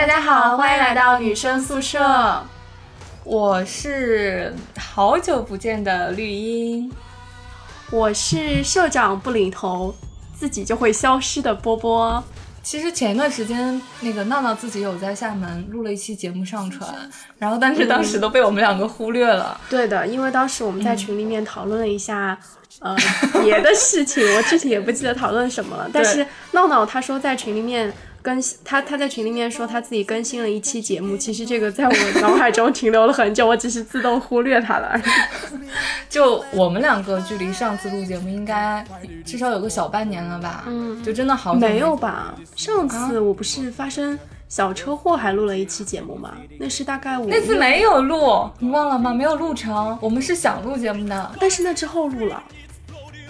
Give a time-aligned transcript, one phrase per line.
[0.00, 2.42] 大家好，欢迎来到女生宿舍。
[3.22, 6.90] 我是好久不见的绿茵，
[7.90, 9.94] 我是社长不领头，
[10.34, 12.24] 自己就会消失的波波。
[12.62, 16.88] 其实前一段时间，那个闹闹自己有在厦门录了一期节目上传，
[17.36, 19.60] 然后但是当时都被我们两个忽略了。
[19.68, 22.38] 对的，因为当时我们在群里面讨论了一下，
[22.78, 22.96] 呃，
[23.44, 25.86] 别的事情，我具体也不记得讨论什么了。
[25.92, 27.92] 但是闹闹他说在群里面。
[28.22, 35.00] 更新他他在群里面说他自己更新了一期节目，其实这个在我脑海中停留了很久，我只是自动忽略它了。
[36.08, 38.84] 就我们两个距离上次录节目应该
[39.24, 40.64] 至少有个小半年了吧？
[40.66, 42.34] 嗯，就真的好没有吧？
[42.56, 46.32] 上次我不是发生小车祸还录了一期节目吗？
[46.58, 49.14] 那是大概我那次没有录，你忘了吗？
[49.14, 52.42] 没有录成，我们是想录节目的，但是那之后录了。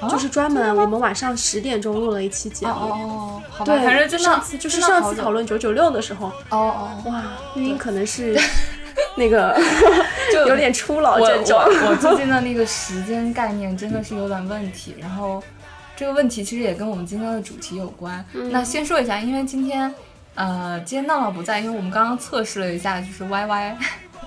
[0.08, 7.22] 就是专门我们晚上十点钟录了一期节目，哦，好吧，反正就上次就是上次讨论九九六的时候，哦哦，哇，
[7.54, 8.34] 录音可能是
[9.16, 9.60] 那个
[10.32, 11.64] 就 有点初老症状。
[11.86, 15.42] 我最近的 那个时间概念真的是有点问题，然后
[15.96, 18.24] 这个问题其实也跟我们今天的主题有关。
[18.50, 19.94] 那先说一下，因为今天
[20.34, 23.74] 呃，今天闹闹不在，因为我们刚刚测试了一下，就是 YY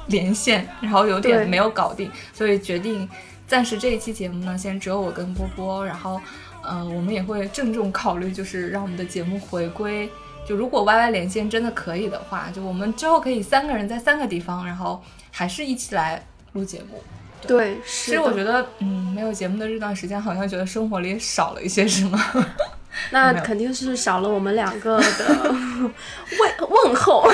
[0.08, 3.10] 连线，然后有点没有搞定，所以决定。
[3.48, 6.20] 暂时这一期节目呢，现在只有我跟波波，然后，
[6.64, 10.10] 呃，我们也会郑重考虑，就是让我们的节目回归。
[10.48, 17.02] 就如果 Y Y 连线真的可以的话，就我们之后可以三个人在三个地方，然后还是一起来录节目。
[17.46, 22.20] 对，其实我觉得，嗯，没有节目的这段时间，好像觉得生活里少了一些什么。
[23.12, 27.30] 那肯定是少了我们两个的问 问候。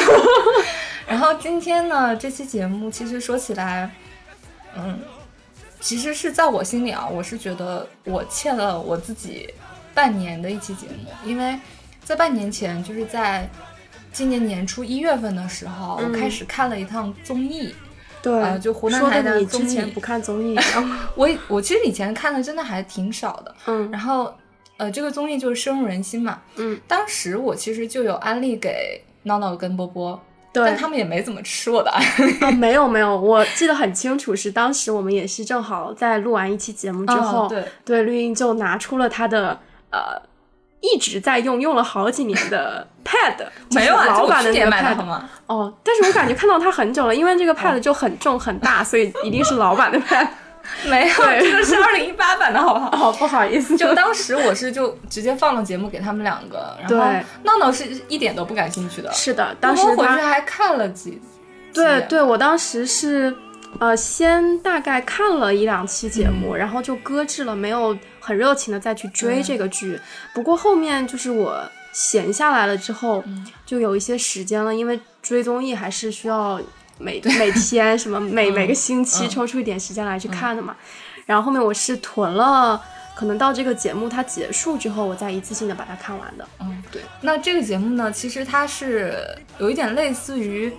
[1.08, 3.92] 然后今天呢，这期节目其实说起来，
[4.76, 5.00] 嗯。
[5.80, 9.54] 其实是在我心里啊，我是觉得我欠了我自己
[9.94, 11.58] 半年的一期节目，因为
[12.04, 13.50] 在半年前，就是在
[14.12, 17.74] 今年年初一月份的时候，我开始看了一趟综艺，
[18.22, 19.66] 对，就湖南台的综艺。
[19.66, 20.58] 之前不看综艺，
[21.16, 24.34] 我我其实以前看的真的还挺少的，嗯，然后
[24.78, 30.22] 呃，这个综艺就是深入人心嘛，嗯，当时我其实就有安利给闹闹跟波波。
[30.52, 31.92] 但他们也没怎么吃我的。
[32.42, 37.64] 啊，没有没有，我记得很清楚，是当时我们也是正好在录完一期节目之后，对。
[37.86, 39.60] 对，绿茵就拿出了他的
[39.92, 40.22] 呃
[40.82, 43.36] 一直在用用了好几年的 pad，
[43.72, 45.30] 没有啊，老版的那个 pad 吗？
[45.46, 50.28] 哦，但是我感觉看到它很久了，因为这个 pad 就很重很大，所以一定是老版的 pad。
[50.88, 53.10] 没有，这个是二零一八版的，好不好？
[53.10, 56.98] 哦，不好意思，就当时我是就直接放了节目给他们两个，然后
[57.44, 59.12] 闹闹是一点都不感兴趣的。
[59.12, 61.22] 是的，当时回去还看了几。
[61.74, 63.36] 对对，我当时是
[63.80, 70.00] 呃，先大概看了一两期节目，然后就搁置了，没有很热情的再去追这个剧。
[70.34, 73.24] 不过后面就是我闲下来了之后，
[73.66, 76.60] 就有一些时间了，因为追综艺还是需要。
[77.00, 80.76] 每每天什么每每个星期抽出一点时间来去看的嘛，
[81.26, 82.80] 然后后面我是囤了，
[83.16, 86.46] 可能到这个节目它结束之后，我再一次性的把它看完的。
[86.60, 87.02] 嗯，对。
[87.22, 89.18] 那这个节目呢，其实它是
[89.60, 90.72] 有一点类似于，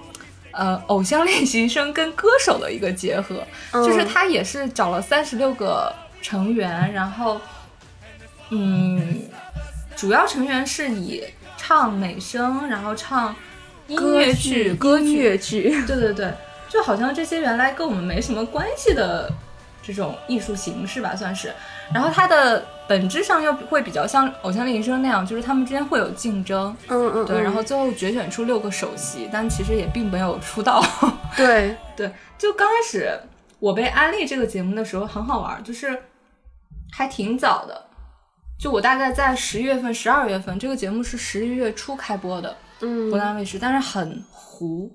[0.52, 3.42] 呃，偶像练习生跟歌手的一个结合，
[3.72, 7.40] 就是它也是找了三十六个成员，然后，
[8.50, 9.22] 嗯，
[9.96, 11.24] 主要成员是以
[11.56, 13.34] 唱美声，然后唱。
[13.90, 16.32] 音乐剧、歌剧剧， 对对对，
[16.68, 19.30] 就好像这些原来跟我们没什么关系的
[19.82, 21.52] 这种艺术形式吧，算是。
[21.92, 27.42] 然后它的本质上又会比较像偶像练习生那样，就是他们之间会有竞争，嗯嗯，对。
[27.42, 30.80] 然后最后决选出六个首席，但其实也并没有出道。
[31.36, 33.18] 对 对，就刚开始
[33.58, 36.00] 我被安利这个节目的时候很好玩，就是
[36.92, 37.86] 还挺早的，
[38.56, 42.56] 就我大概在十月份、十二月份，这个节目是十一月初开播的。
[42.80, 44.90] 嗯，湖南卫视，但是很糊，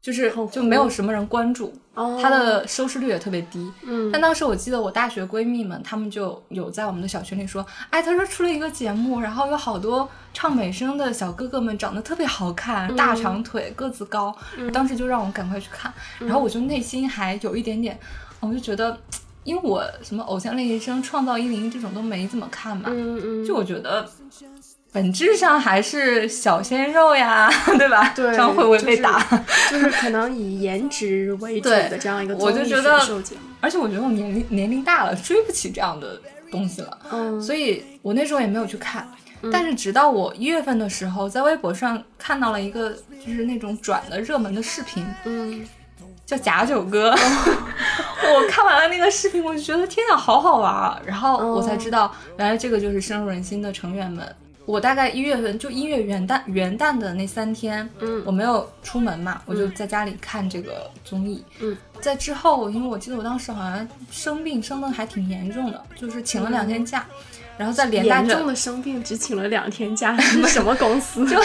[0.00, 3.72] 就是就没有什么人关注，它的收视率也特别低。
[3.82, 14.36] 嗯，但当时我记得我大学闺蜜们，她们就有在我们的小群里说，哎，她说出了一个节目，然后有好多唱美声的小哥哥们，长得特别好看，大长腿，个子高，
[14.72, 15.92] 当时就让我赶快去看。
[16.18, 17.98] 然后我就内心还有一点点，
[18.40, 18.98] 我就觉得，
[19.44, 24.08] 因为我什么偶像练习生、创造一零这种都没怎么看嘛，嗯嗯，就我觉得。
[24.94, 28.12] 本质上还是小鲜肉呀， 对吧？
[28.14, 29.20] 对，这样会不会被打？
[29.68, 33.40] 就是可能以颜值为主的这样一个综艺选秀节目。
[33.60, 36.98] 而且我觉得我年龄年龄大了，追不起这样的东西了。
[37.10, 39.08] 嗯，所以我那时候也没有去看。
[39.52, 42.92] 但是直到我一月份的时候，在微博上看到了一个
[43.26, 45.66] 就是那种转的热门的视频，嗯，
[46.24, 47.10] 叫假酒哥。
[48.32, 51.02] 我看完了那个视频，我就觉得天呐，好好玩。
[51.04, 54.24] 然后我才知道，原来这个就是深入人心的成员们。
[54.66, 61.44] 我大概一月份就一月元旦元旦的那三天，嗯我没有出门嘛，我就在家里看这个综艺。
[61.60, 67.04] 嗯，在之后，因为我记得我当时好像生病生的还挺严重的，就是请了两天假，
[67.58, 71.26] 然后再连带着严重的生病只请了两天假，是什么公司？
[71.28, 71.38] 就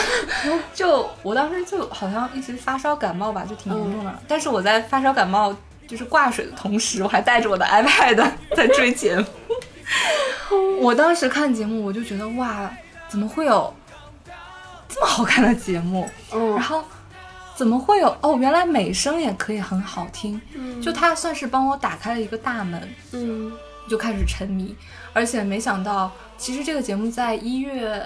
[0.74, 4.12] 就我当时就好像一直发烧感冒吧，就挺严重的。
[4.12, 5.54] 嗯但是我在发烧感冒
[5.88, 9.26] 就是挂水的同时，我还带着我的 iPad 在追节目。
[10.80, 12.72] 我当时看节目，我就觉得哇，
[13.10, 13.74] 怎么会有
[14.88, 16.08] 这么好看的节目？
[16.32, 16.84] 嗯然后
[17.56, 18.38] 怎么会有哦？
[18.38, 22.90] 原来美声也可以很好听，嗯就它算是帮我打开了一个大门。
[23.12, 23.52] 嗯
[23.90, 24.76] 就开始沉迷，
[25.14, 28.00] 而且没想到，其实这个节目在一月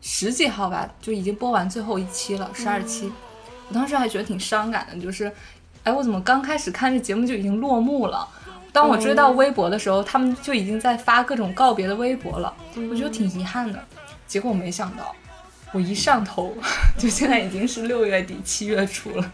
[0.00, 3.12] 十几号吧就已经播完最后一期了，十二期。
[3.68, 5.30] 我当时还觉得挺伤感的，就是，
[5.84, 8.26] 哎，我怎么刚开始看这节目就已经落幕了？
[8.72, 12.54] 当我追到微博的时候，他们就已经在发各种告别的微博了，
[12.90, 13.78] 我觉得挺遗憾的。
[14.28, 15.12] 结果没想到，
[15.72, 16.54] 我一上头，
[16.96, 19.32] 就现在已经是六月底七月初了，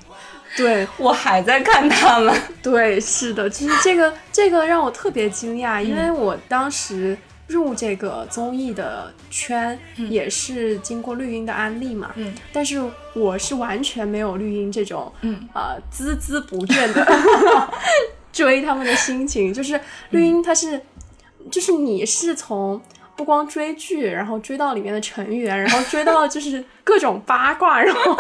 [0.57, 2.33] 对我还在看他们。
[2.63, 7.19] 对，是的，就是这个这个让我特别惊讶，因为我当时
[7.49, 9.77] 入这个综艺的圈
[10.09, 12.33] 也是经过绿茵的安利嘛，嗯。
[12.53, 12.81] 但是
[13.15, 15.49] 我是完全没有绿茵这种嗯。
[15.55, 17.71] 呃孜孜不倦的
[18.33, 19.81] 追他们的心情，就是
[20.11, 20.81] 绿茵它是，
[21.51, 22.81] 就是你是从。
[23.17, 28.17] 不光追剧，然后追到里面的成员，然后追到就是各种八卦，然后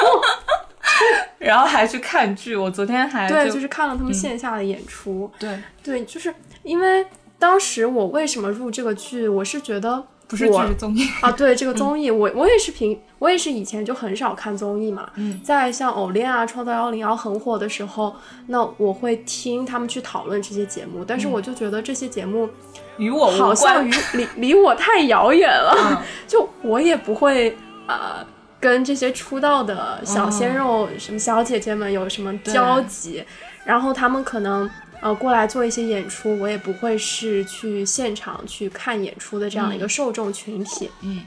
[1.38, 6.32] 然后还去看剧，我昨天还对，就就是看了他们线下的演出，对，对，就是
[6.62, 7.04] 因为
[7.38, 10.48] 当时我为什么入这个剧，我是觉得不是
[10.78, 11.08] 综艺。
[11.20, 15.10] 啊，对这个综艺，我我也是平，我也是以前就很少看综艺嘛。
[15.16, 18.14] 嗯在像偶练啊、创造幺零幺很火的时候，
[18.46, 22.48] 那我会听他们去讨论这些节目，但是我就觉得这些节目
[22.96, 23.90] 与我无好像关。
[23.90, 25.96] 离离离我太遥远了，嗯
[26.28, 27.56] 就我也不会
[27.86, 28.24] 呃
[28.60, 33.24] 跟这些出道的小鲜肉、什么小姐姐们有什么交集，
[33.64, 34.68] 然后他们可能
[35.00, 40.90] 呃过来做一些演出，我也不会是去现场去看演出的这样的一个受众群体。
[41.02, 41.22] 嗯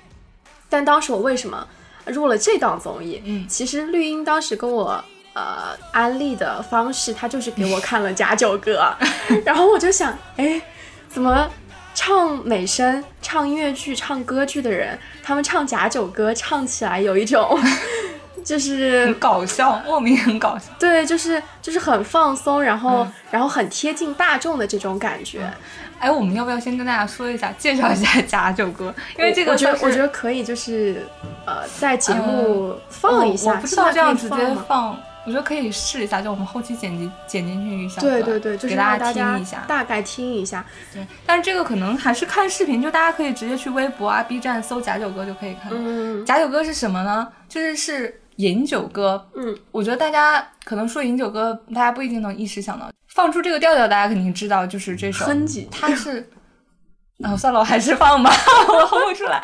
[0.70, 1.66] 但当时我为什么
[2.08, 3.22] 入了这档综艺？
[3.26, 5.04] 嗯其实绿茵当时跟我。
[5.40, 8.92] 呃，安利的方式，他就是给我看了假九哥，
[9.46, 10.60] 然后我就想，哎，
[11.18, 11.50] 怎么
[11.96, 17.60] 唱美声、唱音乐剧、唱歌剧的人，他们唱假酒歌，唱起来有一种，
[18.46, 20.66] 就是很搞笑，莫名很搞笑。
[20.78, 25.52] 对，就是就是很放松，然后、嗯然后很贴近大众的这种感觉。
[25.98, 28.94] 哎，我们要不要先跟大家说一下，介绍一下假酒歌？
[29.18, 31.04] 因为这个我觉得我觉得可以，就是
[31.48, 34.36] 呃，在节目放一下，不知道这样直接
[34.68, 34.96] 放，
[35.28, 39.66] 我觉得可以试一下，就我们后期剪辑剪进去一小段，对对对，就是给让大家听一下。
[39.68, 40.66] 大概听一下。
[40.94, 45.70] 对，但是这个可能还是看视频，就大家可以直接去微博啊、B 站搜假酒歌就可以看。
[45.76, 47.28] 嗯假酒歌是什么呢？
[47.50, 49.28] 就是是饮酒歌。
[49.36, 52.90] 嗯，我觉得大家可能说饮酒歌，大家不一定能一时想到。
[53.14, 55.26] 放出这个调调，大家肯定知道，就是这首。
[55.26, 56.26] 哼几句它是，
[57.22, 58.32] 啊、算了，我还是放吧，
[58.72, 59.44] 我哼不出来。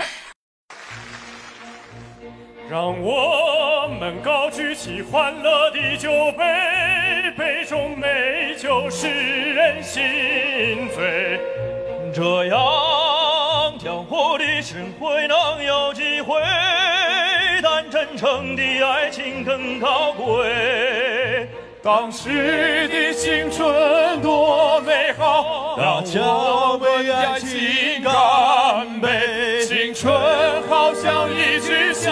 [2.74, 11.40] 让我们高举起欢乐的酒杯，杯中美酒使人心醉。
[12.12, 12.58] 这样
[13.78, 16.42] 江湖的盛会能有机会，
[17.62, 21.48] 但真诚的爱情更高贵。
[21.84, 26.22] 当时的青春多美好，大家
[26.82, 29.64] 为爱情干杯！
[29.66, 30.12] 青春
[30.70, 32.10] 好像一只小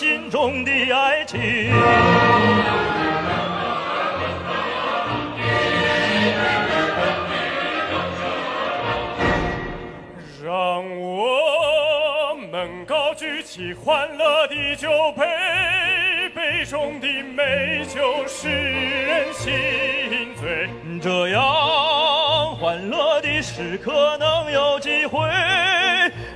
[0.00, 1.38] 心中的爱情。
[10.42, 19.52] 让我们高举起欢乐的酒杯，杯中的美酒使人心
[20.40, 20.70] 醉。
[21.02, 25.20] 这样欢乐的时刻能有机会，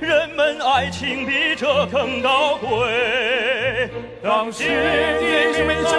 [0.05, 3.89] 人们爱情比这更高贵。
[4.23, 5.91] 当时的美酒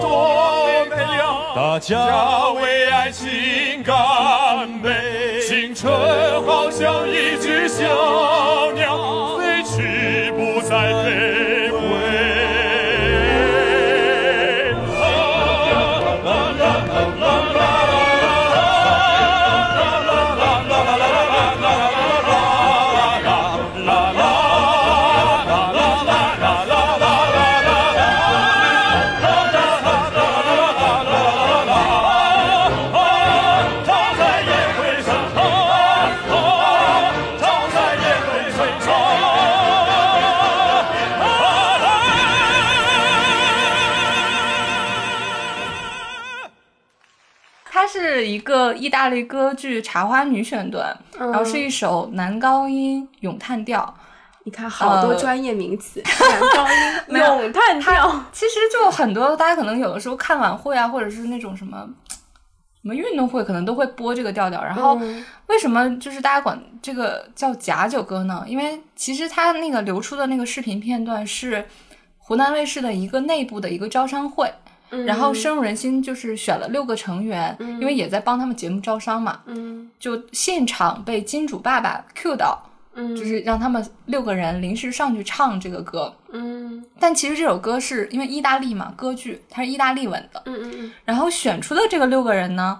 [0.00, 5.40] 多美妙，大家为爱情干杯。
[5.46, 5.92] 青春
[6.44, 7.84] 好像一只小
[8.72, 9.25] 鸟，
[48.66, 53.94] 个意大利歌剧《茶花女》选段，然后是一首男高音咏叹调。
[54.44, 58.24] 你看，好多专业名词，男高音 咏叹调。
[58.32, 61.88] 其实就很多，大家可能有的时候看晚会啊，或者是那种什么
[62.80, 64.62] 什么运动会，可能都会播这个调调。
[64.62, 64.94] 然后
[65.48, 68.44] 为什么就是大家管这个叫假酒歌呢？
[68.46, 71.66] 因为其实它那个流出的那个视频片段是
[72.18, 74.52] 湖南卫视的一个内部的一个招商会。
[74.90, 79.40] 然后深入人心，就是选了六个成员，因为也在帮他们节目招商嘛。
[79.46, 82.62] 嗯，就现场被金主爸爸 Q 到，
[82.94, 86.14] 嗯，就是让他们六个人临时上去唱这个歌。
[86.30, 90.42] 嗯，但其实这首歌是因为意大利嘛，歌剧它是意大利文的。
[90.46, 90.92] 嗯嗯嗯。
[91.04, 92.78] 然后选出的这个六个人呢，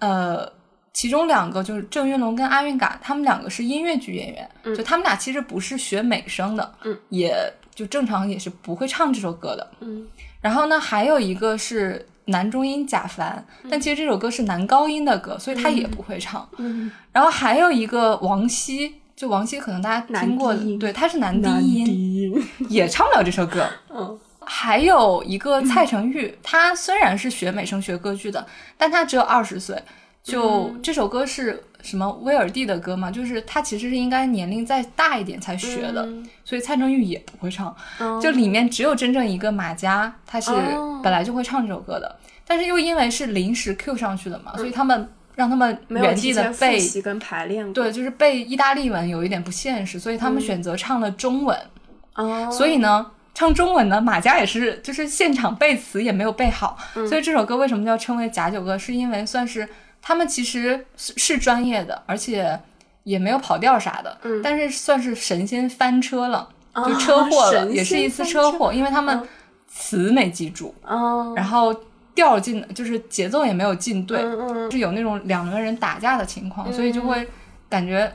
[0.00, 0.50] 呃，
[0.92, 7.36] 其中两个就是郑云龙跟阿韵嘎，他们两个是音乐剧演员，就他们俩其实不是学美声的，嗯，也
[7.74, 9.70] 就正常也是不会唱这首歌的。
[9.80, 10.06] 嗯。
[10.44, 16.46] 然后呢，还有一个是男中音贾凡，但其实这首歌是男高音的歌，所以他也不会唱。
[16.58, 23.66] 嗯，然后还有一个王希，就王希可能大家听过，对，他是男低音，也唱不了这首歌。
[23.88, 28.46] 嗯，还有一个蔡成玉，他虽然是学美声、学歌剧的，
[28.76, 29.82] 但他只有二十岁。
[30.22, 33.10] 就这首歌是什么威尔第的歌嘛？
[33.10, 36.08] 就是他其实是应该年龄再大一点才学的，
[36.42, 37.76] 所以蔡成玉也不会唱。
[38.22, 40.50] 就里面只有真正一个马佳，他是
[41.02, 47.70] 本来就会唱这首歌的，但是又因为是临时 Q 上去的嘛，所以他们让他们原地的背跟排练。
[47.74, 51.54] 对，就是背意大利文有一点不现实，所以他们选择唱了中文。
[52.14, 58.78] 哦，所以呢，唱中文呢马佳也是就是现场背词也没有背好，所以这首歌为什么叫称为假酒歌？
[58.78, 59.68] 是因为算是。
[60.06, 62.60] 他们其实是是专业的，而且
[63.04, 69.26] 也没有跑调啥的，嗯，但是算是神仙翻车了，就车祸了， 也是一次车祸，因为他们
[69.66, 71.74] 词没记住，哦，然后
[72.14, 77.26] 调进就是节奏也没有进对，嗯嗯，是有那种两个人打架的情况，所以就会
[77.70, 78.12] 感觉。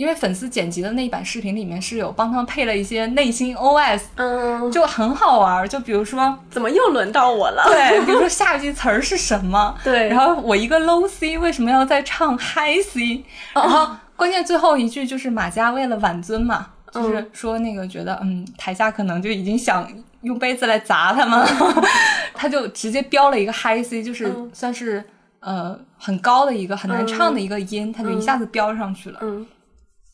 [0.00, 5.68] 因为粉丝剪辑的那一版视频里面是有帮他们配了一些内心 OS，嗯，就很好玩。
[5.68, 7.62] 就比如说，怎么又轮到我了？
[7.68, 9.76] 对， 比如说下一句词儿是什么？
[9.84, 13.22] 对，然后我一个 low C 为什么要再唱 high C？
[13.52, 19.86] 然后关键最后一句就是马佳为了挽尊嘛，就是说那个觉得嗯台下可能就已经想
[20.22, 21.46] 用杯子来砸他们，
[22.32, 25.04] 他就直接标了一个 high C，就是算是
[25.40, 29.18] 呃很高的一个很难唱的一个音，他就一下子标上去了。
[29.20, 29.46] 嗯。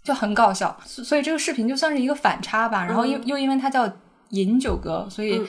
[0.06, 2.84] 就很搞笑，所以这个视频就算是一个反差吧。
[2.84, 3.90] 然后又又因为它叫
[4.28, 5.42] 饮酒歌，所以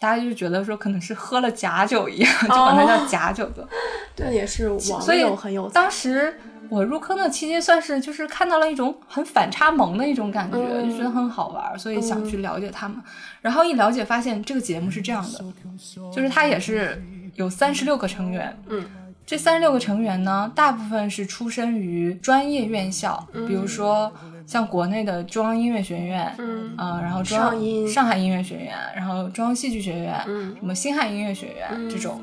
[0.00, 3.64] 大家就觉得说可能是喝了假酒一样，就管它叫假酒歌。
[4.16, 5.68] 对，也是网友很有。
[5.68, 12.98] 当时我入坑的期间，算是就是看到了一种很反差萌的一种感觉，就觉得很好玩，所以想去了解他们。
[13.42, 15.44] 然后一了解发现这个节目是这样的，
[16.12, 17.00] 就是它也是
[17.36, 18.58] 有三十六个成员。
[18.66, 18.84] 嗯。
[19.26, 24.12] 这三十六个成员呢，大部分是出身于专业院校，比如说
[24.46, 32.20] 像国内的中央音乐学院，嗯，然后中央上海音乐学院，然后中央戏剧学院，嗯，什么星海音乐学院这种，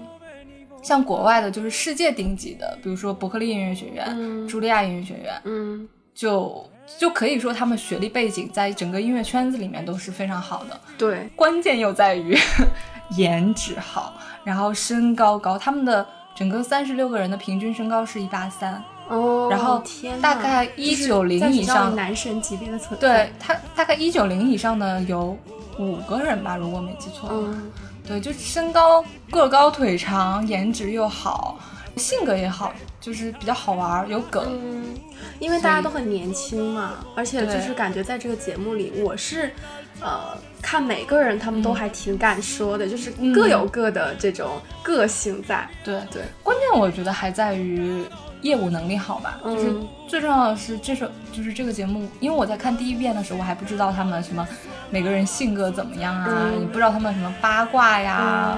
[0.84, 4.06] 像国外的就是世界顶级的，比如说伯克利音乐学院、
[4.48, 10.80] 茱莉亚音乐学院，嗯，就就可以说他们学历背景在整个音乐圈子里面都是非常好的。
[11.00, 12.38] 对，关键又在于
[13.18, 16.08] 颜值好，然后身高高，他们的。
[16.42, 19.80] 整个三十六个人的平均身高是一八三哦，然后
[20.20, 25.38] 大概一九零以上男神级别的存在，对他大概一九零以上的有
[25.78, 27.30] 五个人吧，如果没记错。
[27.32, 27.72] 嗯，
[28.08, 31.60] 对，就身高个高腿长，颜值又好，
[31.96, 34.44] 性格也好，就是比较好玩有梗。
[34.50, 34.96] 嗯，
[35.38, 39.54] 因为大家都很年轻嘛，而且就是感觉在这个节目里，我是。
[40.02, 45.68] 呃，看每个人，他们都还挺敢说的，就是各有各的这种个性在。
[45.84, 46.02] 对。
[46.12, 48.04] 对，关键我觉得还在于
[48.42, 49.76] 业务能力好吧，就是
[50.08, 54.48] 最重要的是这首就是这个节目，因为我在看第一遍的时候，我还不知道他们什么
[54.90, 58.58] 每个人性格怎么样啊，也不知道他们什么八卦呀，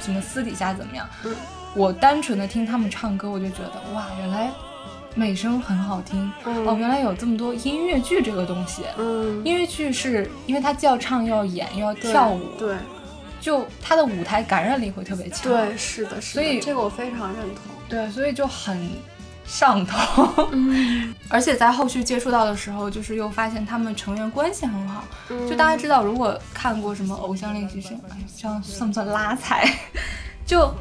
[0.00, 1.08] 什么私底下怎么样。
[1.74, 4.48] 我单纯的听他们唱歌，我就觉得哇，原来。
[5.14, 8.82] 美声很好听哦，原来有这么多音乐剧这个东西。
[8.98, 12.76] 嗯，音乐剧是因为它既要唱又要演又要跳舞，对，
[13.40, 15.52] 就它的舞台感染力会特别强。
[15.52, 16.42] 对，是的，是的。
[16.42, 17.62] 所以这个我非常认同。
[17.88, 18.90] 对，所以就很
[19.46, 20.48] 上头。
[20.50, 25.04] 嗯， 而且在后续接触到的时候，就是又发现他们成员关系很好。
[25.28, 29.64] 嗯，就大家知道，如果看过什么《偶像练习生》，哎，这样算不算拉踩？
[30.44, 30.74] 就。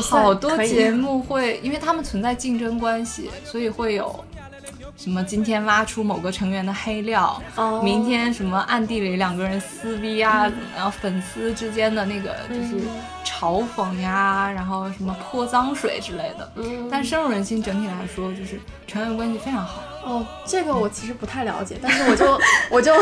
[0.00, 4.24] 好多节目会，因为他们存在竞争关系，所以会有
[4.96, 10.90] 什么今天挖出某个成员的黑料，哦明天什么暗地里两个人撕逼啊，怎么样？
[10.90, 12.88] 粉丝之间的那个就是嗯
[13.24, 16.52] 嘲讽呀，然后什么泼脏水之类的。
[16.56, 19.82] 嗯但深入人心，整体来说就是成员关系非常好。
[20.08, 22.94] 哦，这个我其实不太了解，但是我就我就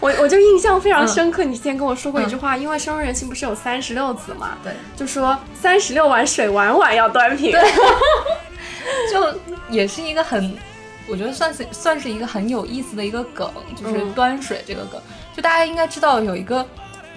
[0.00, 1.42] 我我就印象非常深刻。
[1.42, 7.50] 你之前跟我说过一句话，因为深入人心不是有三十六子嘛，对，就说三十六碗水碗碗要端平。
[7.52, 7.60] 对
[9.10, 9.38] 就
[9.68, 10.56] 也是一个很，
[11.08, 15.00] 我觉得算是算是一个很有意思的一个梗，就是嗯端水这个梗。
[15.34, 16.64] 就大家应该知道有一个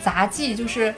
[0.03, 0.93] 杂技，就是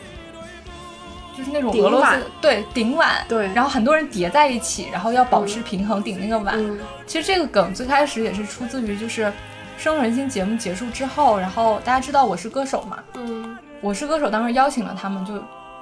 [1.38, 6.56] 就是那种顶俄罗斯碗对顶碗，对然后很多人叠在一起，然后要保持平衡顶那个碗。
[6.58, 9.26] 嗯其实这个梗最开始也是出自于就是
[9.78, 15.34] 《深入人心》节目结束之后，然后大家知道我是歌手嘛，嗯我是歌手当时邀请了他们就。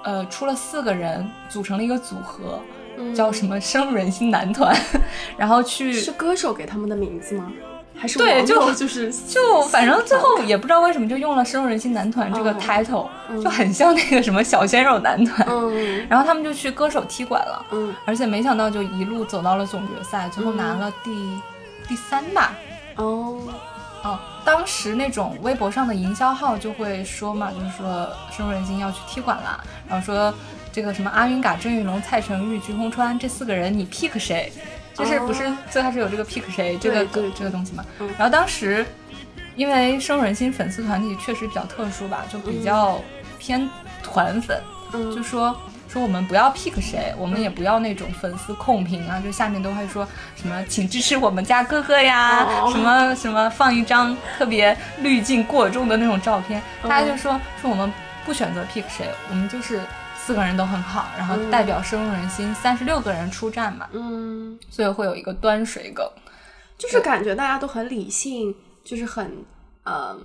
[0.03, 2.61] 呃，出了四个人，组成了一个组合，
[2.95, 4.71] 嗯叫什么“深入人心男团”，
[5.35, 7.51] 然后去是歌手给他们的名字吗？
[7.97, 15.47] 还是对就就是就反正最后也不知道为什么就用了“深入人心男团”这个哦 title，、嗯就很像那个什么小鲜肉男团。
[15.49, 21.39] 嗯 然后他们就去歌手踢馆了，嗯而且没想到就一路走到了总决赛，最后拿了第、
[21.87, 22.53] 第三吧。
[22.97, 23.39] 哦
[24.03, 29.59] 哦，当时那种微博上的营销号就会说嘛，就是说深入人心要去踢馆啦，
[29.89, 30.31] 然后说
[30.71, 34.51] 这个什么阿云嘎、郑云龙、蔡成玉、菊红川这四个人，你 pick 谁？
[34.95, 37.85] 就是不是最开始有这个 pick 谁这个这个东西嘛？
[37.99, 38.09] 嗯。
[38.17, 38.85] 然后当时
[39.55, 43.01] 因为深入人心粉丝团体确实比较特殊吧，就比较
[43.37, 43.69] 偏
[44.01, 44.59] 团粉，
[44.93, 45.15] 嗯。
[45.15, 45.55] 就说
[45.87, 52.71] 说我们不要 pick 谁，我们也不要那种粉丝控评啊，就下面都会说什么请支持我们家哥哥呀，哦。
[52.71, 56.89] 什么什么放一张特别滤镜过重的那种照片，嗯。
[56.89, 57.91] 大家就说说我们
[58.25, 59.81] 不选择 pick 谁，我们就是
[60.25, 61.51] 四个人都很好，然后嗯。
[61.51, 66.03] 代表深入人心，三十六个人出战嘛，嗯，所以会有一个端水梗。
[66.79, 69.31] 就是感觉大家都很理性，就是很
[69.83, 70.17] 呃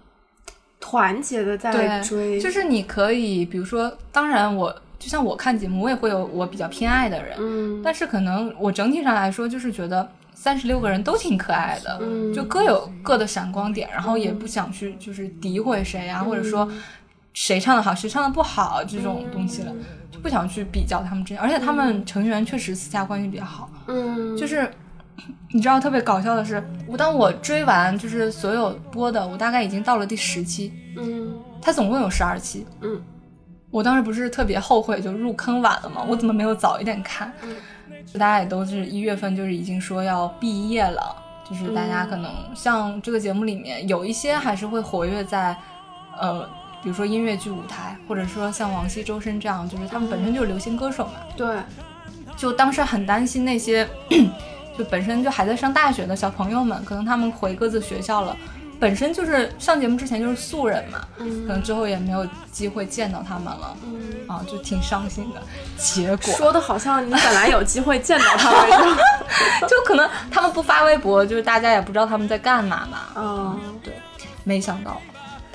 [0.80, 7.82] 团结的在对，追，就是你可以，比如说，当然我就像我看节目，我也会有我比较偏爱的人，嗯。
[7.84, 12.32] 但是可能我整体上来说，就是觉得三十六个人都挺可爱的，嗯。
[12.32, 16.68] 就各有各的闪光点，然后也不想去就是诋毁谁啊，或者说
[17.42, 19.72] 谁唱的好，谁唱的不好这种东西了，
[20.11, 24.70] 就不想去比较他们之间，而且他们成员确实私下关系比较好，嗯就是。
[25.53, 32.98] 你知道特别搞笑的是，我当我追完就是所有播的，我大概已经到了第十期，嗯它总共有十二期，嗯
[33.70, 36.03] 我当时不是特别后悔就入坑晚了吗？
[36.09, 37.31] 我怎么没有早一点看？
[38.14, 41.14] 大家也都是一月份就是已经说要毕业了，
[41.48, 45.55] 就是大家可能像这个节目里面有一些还是会活跃在，
[46.18, 46.48] 呃，
[46.83, 51.12] 比如说音乐剧舞台，或者说像王晰、周深这样，就是他们本身就是流行歌手嘛。
[51.37, 51.57] 对，
[52.37, 53.88] 就当时很担心那些
[54.79, 58.37] 就本身就还在上大学的小朋友们，可能他们回各自学校了。
[58.79, 63.77] 本身就是上节目之前就是素人嘛，嗯可能之后也没有机会见到他们了。
[63.85, 64.01] 嗯。
[64.27, 65.43] 啊，就挺伤心的。
[65.77, 68.97] 结果说的好像你本来有机会见到他们 一样。
[69.69, 72.99] 就可能他们不发微博，就是大家也不知道他们在干嘛嘛。
[73.16, 73.93] 嗯，对，
[74.45, 74.99] 没想到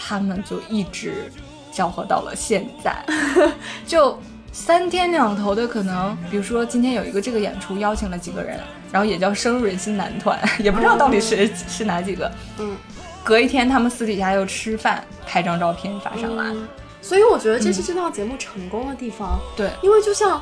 [0.07, 1.31] 他们就一直
[1.71, 2.95] 搅和到了现在，
[3.87, 4.19] 就
[4.51, 8.59] 三天两头的可能，比如说今天有一个这个演出，邀请了几个人，
[8.91, 12.31] 然后也叫深入人心男团， 也不知道到底是、是哪几个。
[12.59, 12.75] 嗯，
[13.23, 16.45] 隔一天他们私底下又吃饭，拍张照片发上来。
[16.45, 16.67] 嗯。
[17.01, 20.41] 所以我觉得这是这档节目成功的地方，对，因为就像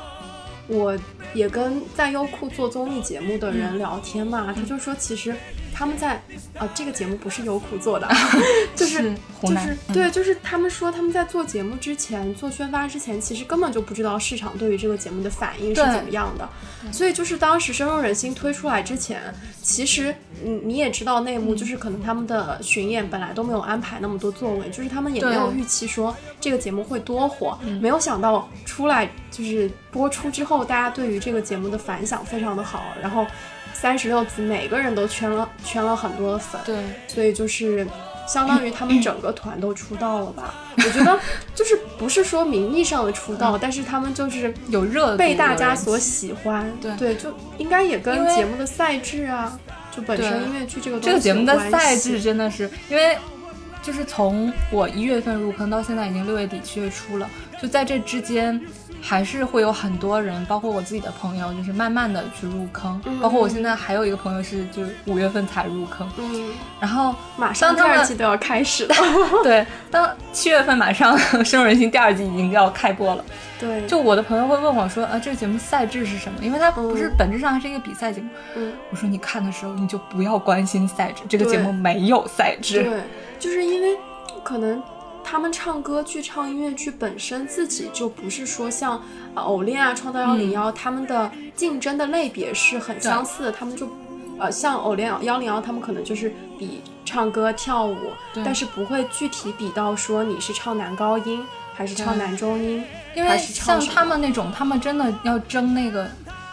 [0.68, 0.98] 我
[1.34, 4.56] 也跟在优酷做综艺节目的人聊天嘛，嗯。
[4.56, 5.36] 他就说其实
[5.74, 6.22] 他们在
[6.58, 8.08] 啊、这个节目不是优酷做的，
[8.76, 9.04] 就是是
[9.42, 9.94] 就是、嗯。
[9.94, 16.48] 对，就是他们说他们在做节目之前做宣发之前，其实根本就不知道市场对于这个节目的反应是怎么样的，
[16.92, 19.20] 所以就是当时深入人心推出来之前，
[19.62, 21.42] 其实你你也知道内嗯。
[21.44, 27.82] 幕，就是可能他们的巡演本来都没有安排那么多座位，就是他们也没有预期说这个节目会多火，嗯。
[27.82, 33.26] 没有想到出来就是播出之后，大家对于这个节目的反响非常的好，然后
[33.74, 37.86] 三十六子每个人都圈了圈了很多的粉，对，所以就是
[38.28, 40.54] 相当于他们 整个团都出道了吧？
[40.78, 41.20] 我觉得
[41.56, 49.60] 就是不是说名义上的出道，但是他们就是有热被大家所喜欢，对就应该也跟节目的赛制啊，
[49.92, 53.18] 就本身音乐剧这个这个节目的赛制真的是，因为
[53.82, 57.30] 就是从我一月份入坑到现在已经六月底七月初了，
[57.62, 58.60] 就在这之间
[59.06, 63.02] 还是会有很多人，包括我自己的朋友，就是慢慢的去入坑。
[63.06, 66.10] 嗯包括我现在还有一个朋友是，就是五月份才入坑。
[66.18, 68.96] 嗯，然后马上第二季都要开始了。
[69.44, 73.26] 对，当七月份马上《深入人心》第二季已经要开播了。
[73.60, 76.40] 对，就我的朋友会问我说，啊，这个节目赛制是什么？
[76.42, 78.30] 因为它不是、嗯本质上还是一个比赛节目。
[78.56, 82.84] 嗯，我说你看的时候你就不要关心赛制，这个节目没有赛制。
[82.84, 83.02] 对，
[83.38, 83.98] 就是因为
[84.44, 84.82] 可能
[85.24, 89.02] 他们唱歌剧、唱音乐剧本身自己就不是说像
[89.34, 93.90] 呃偶练啊、创造幺零幺他们的竞争的类别是很相似的，他们就
[94.38, 97.98] 呃像偶练幺零幺，他们可能就是比唱歌、跳舞，
[98.44, 102.84] 但是不会具体比到说你是唱男高音还是唱男中音，
[103.16, 106.08] 因为像他们那种，他们真的要争那个，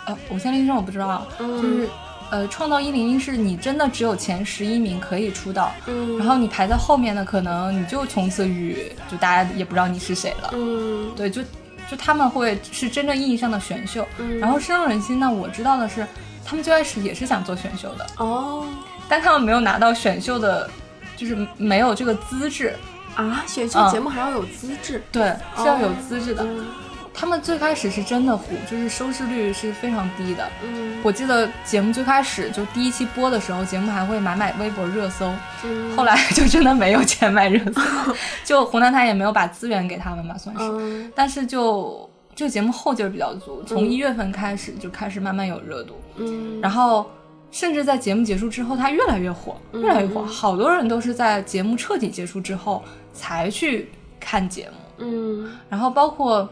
[0.06, 1.88] 呃，偶像练习生我不知道就是
[2.31, 10.51] 呃，创造一零一是你真的只有前十一名可以出道，嗯，然后你排在后面的，可能你就从此与就大家也不知道你是谁了。
[10.53, 11.43] 嗯对，就
[11.90, 14.07] 就他们会是真正意义上的选秀。
[14.19, 16.07] 嗯然后深入人心呢，我知道的是，
[16.45, 18.66] 他们最开始也是想做选秀的，哦
[19.09, 20.71] 但他们没有拿到选秀的，
[21.16, 22.75] 就是没有这个资质。
[23.16, 26.45] 啊，选秀嗯节目还要有资质，对，是要有资质的。
[26.45, 26.64] 嗯
[27.12, 30.49] 他们最开始是真的火，就是收视率是非常低的。
[30.62, 30.99] 嗯。
[31.03, 35.31] 我记得节目最开始就第一期播的时候，节目还会买买微博热搜，
[35.64, 37.81] 嗯，后来就真的没有钱买热搜，
[38.44, 40.62] 就湖南台也没有把资源给他们吧，算是。
[40.62, 41.12] 嗯。
[41.14, 47.11] 但是就这个节目后劲儿比较足，从一月份开始就开始慢慢有热度，嗯，然后
[47.51, 49.83] 甚至在节目结束之后，它越来越火，嗯。
[49.83, 55.51] 越来越火，好多人都是在节目彻底结束之后才去看节目，嗯。
[55.68, 56.49] 然后包括。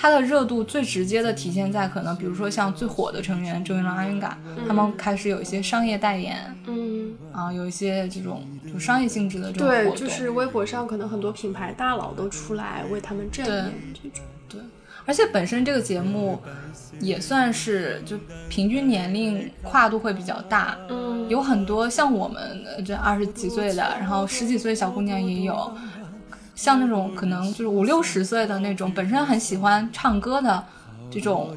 [0.00, 7.12] 它的热度最直接的体现在可能，比如说像最火的成员周云龙、阿云嘎，他们开始有一些商业代言嗯。
[7.32, 14.24] 啊，有一些这种就商业性质的这种活对，就是微博上可能很多品牌大佬都出来为他们正言这种。
[14.48, 14.60] 对，
[15.04, 16.40] 而且本身这个节目
[16.98, 18.16] 也算是就
[18.48, 25.72] 平均年龄跨度会比较大，嗯有很多像我们呃这二十几岁的，然后十几岁小姑娘也有，
[26.60, 30.62] 像那种可能就是五六十岁的那种，本身很喜欢唱歌的
[31.10, 31.56] 这种，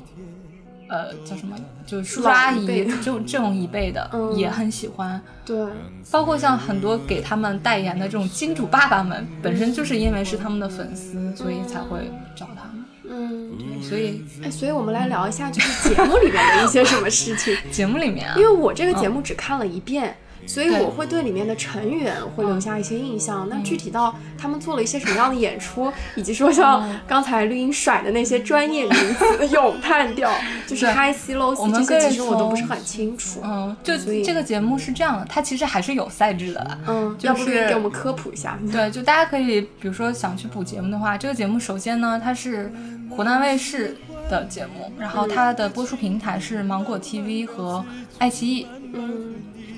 [0.88, 5.62] 呃，叫什么，就是叔叔阿姨这种这种一辈的、嗯也很喜欢，对，
[6.10, 12.86] 包括像很多给他们代言的这种金主爸爸们，本身就是因为是他们的粉丝，所以才会找他们。
[13.06, 20.16] 嗯，所以哎，所以我们来聊一下就是节目里面的一些什么事情，节目里面啊因，为我这个节目只看了一遍。
[20.46, 23.48] 所以我会对里面的成员会留下一些印象。
[23.50, 30.32] 那具体到他们做了一些什么样的演出，以及说像嗯刚才绿茵甩的那些专业名词咏叹调，
[30.68, 33.42] 就是对 high C low 我 C 这些，们其实我都不是很清楚。
[33.44, 36.78] 嗯，就所以这个节目是这样的，它其实还是有赛制的啦。
[36.88, 38.58] 嗯，就要不给我们科普一下？
[38.72, 42.72] 对，就大家可以，比如说想去补节目的话，这个节目首先呢，它是
[43.10, 43.96] 湖南卫视
[44.30, 47.84] 的节目，然后它的播出平台是芒果 TV 和
[48.20, 48.68] 爱奇艺。
[48.94, 49.36] 嗯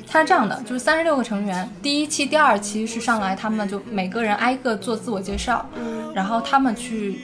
[0.08, 7.20] 它是这样的，就是三十六个成员，第一期、第二期是上来，他们就每个人挨个做自我介绍，嗯，然后他们去，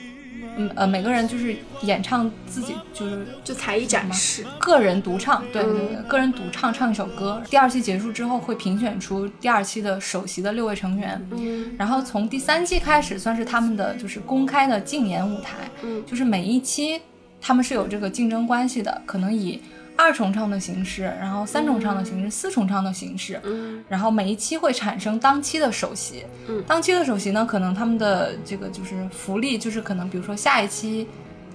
[0.56, 4.44] 嗯呃，每个人就是演唱自己就是就才艺展示。
[4.58, 7.40] 个人独唱，对对对，嗯个人独唱唱一首歌。
[7.48, 11.74] 第二期结束之后会评选出第二期的首席的六位成员，嗯。
[11.78, 16.04] 然后从第三期开始算是他们的就是公开的竞演舞台，嗯。
[16.04, 17.00] 就是每一期
[17.40, 19.60] 他们是有这个竞争关系的，可能以
[20.02, 23.82] 二重唱的形式，然后三重唱的形式，四重唱的形式，嗯。
[23.88, 26.62] 然后每一期会产生当期的首席，嗯。
[26.66, 31.06] 当期的首席呢，可能他们的这个就是福利，就是可能比如说下一期。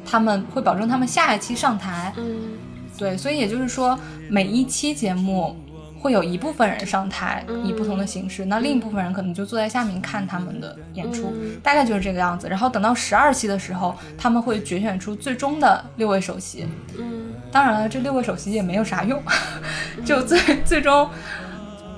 [0.10, 2.54] 他们会保证他们下一期上台，嗯。
[2.98, 5.54] 对，所以也就是说，每一期节目
[6.00, 11.60] 会有一部分人上台，以不同的形式，那另一部分人可能就坐在下面看他们的演出，嗯。
[11.62, 12.48] 大概就是这个样子。
[12.48, 16.66] 然后等到十二期的时候，他们会决选出最终的六位首席。
[16.98, 19.20] 嗯当然了，这六个首席也没有啥用，
[20.06, 21.10] 就最最终。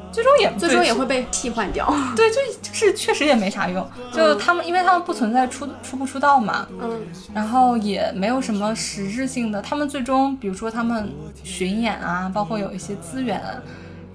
[0.09, 1.85] 最终也最终也会被替换掉。
[2.15, 3.85] 对，就就是确实也没啥用。
[4.13, 7.01] 就他们，因为他们不存在出出不出道嘛，嗯
[7.33, 9.61] 然后也没有什么实质性的。
[9.61, 11.11] 他们最终，比如说他们
[11.43, 13.41] 巡演啊，包括有一些资源，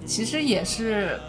[0.03, 1.19] 其实也是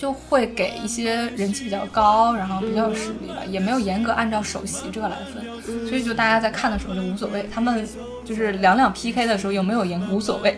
[0.00, 5.44] 就会给一些人气比较高，然后比较有实力吧，也没有严格按照首席这个来分，
[5.86, 7.46] 所以就大家在看的时候就无所谓。
[7.52, 7.86] 他们
[8.24, 10.56] 就是两两 PK 的时候有没有赢无所谓。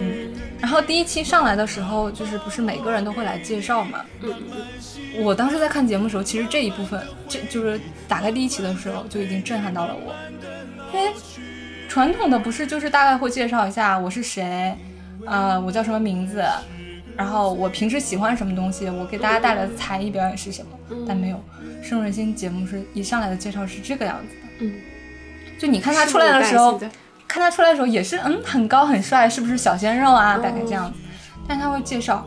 [0.00, 4.00] 嗯然后第一期上来的时候，就是不是每个人都会来介绍嘛？
[4.22, 4.34] 嗯
[5.22, 10.12] 我当时在看节目的时候，其实这一部分，这就是打开第一期的时候就已经震撼到了我，
[10.92, 11.12] 因为
[11.88, 14.76] 传统的不是就是大概会介绍一下我是谁，
[15.26, 16.42] 呃，我叫什么名字，
[17.16, 21.36] 然后我平时喜欢什么东西，我给大家带来的才艺表演是什么，但没有
[21.82, 24.74] 《深入人心》节目是一上来的介绍是这个样子的，嗯，
[25.58, 26.78] 就你看他出来的时候
[27.28, 30.38] 看他出来的时候也是嗯很高很帅，是不是小鲜肉啊？
[30.38, 30.98] 大概这样子。
[31.46, 32.26] 但他会介绍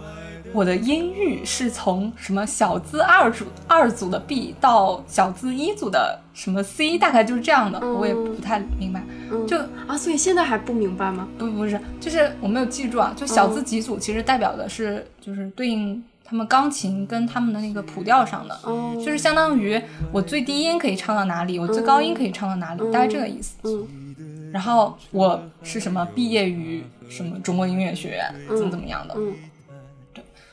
[0.58, 9.04] 我的音域是从什么小字二组二组的 B 到小字一组的什么 C，大概就是这样的，嗯我也不太明白。
[9.30, 11.28] 嗯就啊，所以现在还不明白吗？
[11.38, 18.60] 不不是，就是我没有记住啊，就小字几组其实代表的是就是对应他们钢琴跟他们的那个谱调上的。
[18.64, 19.80] 哦，就是相当于
[20.12, 23.58] 我最低音可以唱到哪里，我最高音可以唱到哪里，大概这个意思。
[23.64, 24.18] 嗯
[24.50, 29.34] 然后我是什么毕业于什么中国音乐学院，怎么怎么样的，嗯，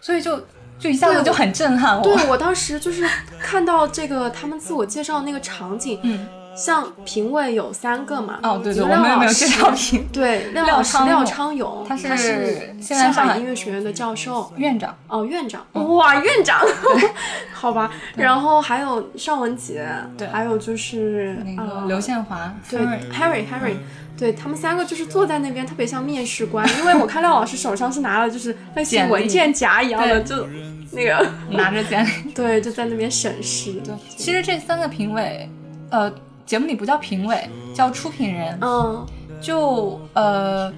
[0.05, 0.39] 所以就
[0.79, 2.03] 就一下子就很震撼我。
[2.03, 3.09] 对我当时就是
[3.41, 10.83] 看到这个他们自我介绍那个场景，嗯，像评委有三个嘛，哦对对，我们也没有廖老师介绍评对，廖廖
[11.25, 14.53] 昌永，他是是现在上上海音乐学院的教授。
[14.57, 16.61] 院长，哦，院长，哇，院长，
[17.53, 17.91] 好吧。
[18.17, 19.85] 然后还有尚雯婕，
[20.17, 23.77] 对还有就是那个呃刘宪华，对 Harry Harry，
[24.17, 30.47] 对他们三个就是坐在那边，特别像面试官，因为我看廖老师手上是拿了就是类似于简历文件夹一样的，就
[30.93, 32.31] 那个拿着简历。
[32.33, 33.73] 对，就在那边审视。
[33.85, 35.49] 对，其实这三个评委，
[35.91, 36.13] 呃，
[36.47, 38.59] 节目里不叫评委，叫出品人。
[38.61, 39.07] 嗯。
[39.41, 40.73] 就呃，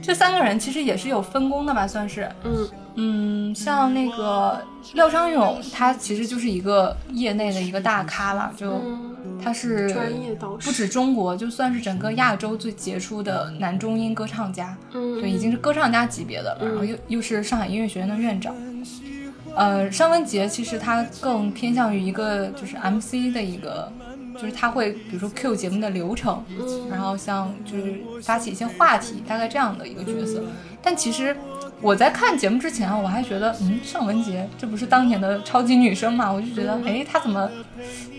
[0.00, 2.30] 这三个人其实也是有分工的吧，算是。
[2.44, 2.68] 嗯。
[2.94, 10.66] 嗯，像那个廖昌永，他其实就是一个业内的一个大咖了，就嗯，他是专业导师。
[10.66, 15.18] 不止中国，就算是整个亚洲最杰出的男中音歌唱家，嗯。
[15.20, 18.54] 对，已经是歌唱家级别的了，然后又又是上海音乐学院的院长。
[19.54, 23.90] 呃，尚雯婕其实她更偏向于一个就是 MC 的一个，
[24.34, 30.42] 就是他会比如说 Q 节目的流程，嗯然后像就是发起一些话题，大概这样的一个角色。
[30.82, 31.36] 但其实
[31.80, 36.30] 我在看节目之前啊，我还觉得，嗯，尚雯婕这不是当年的超级女生嘛？
[36.32, 37.48] 我就觉得，哎，她怎么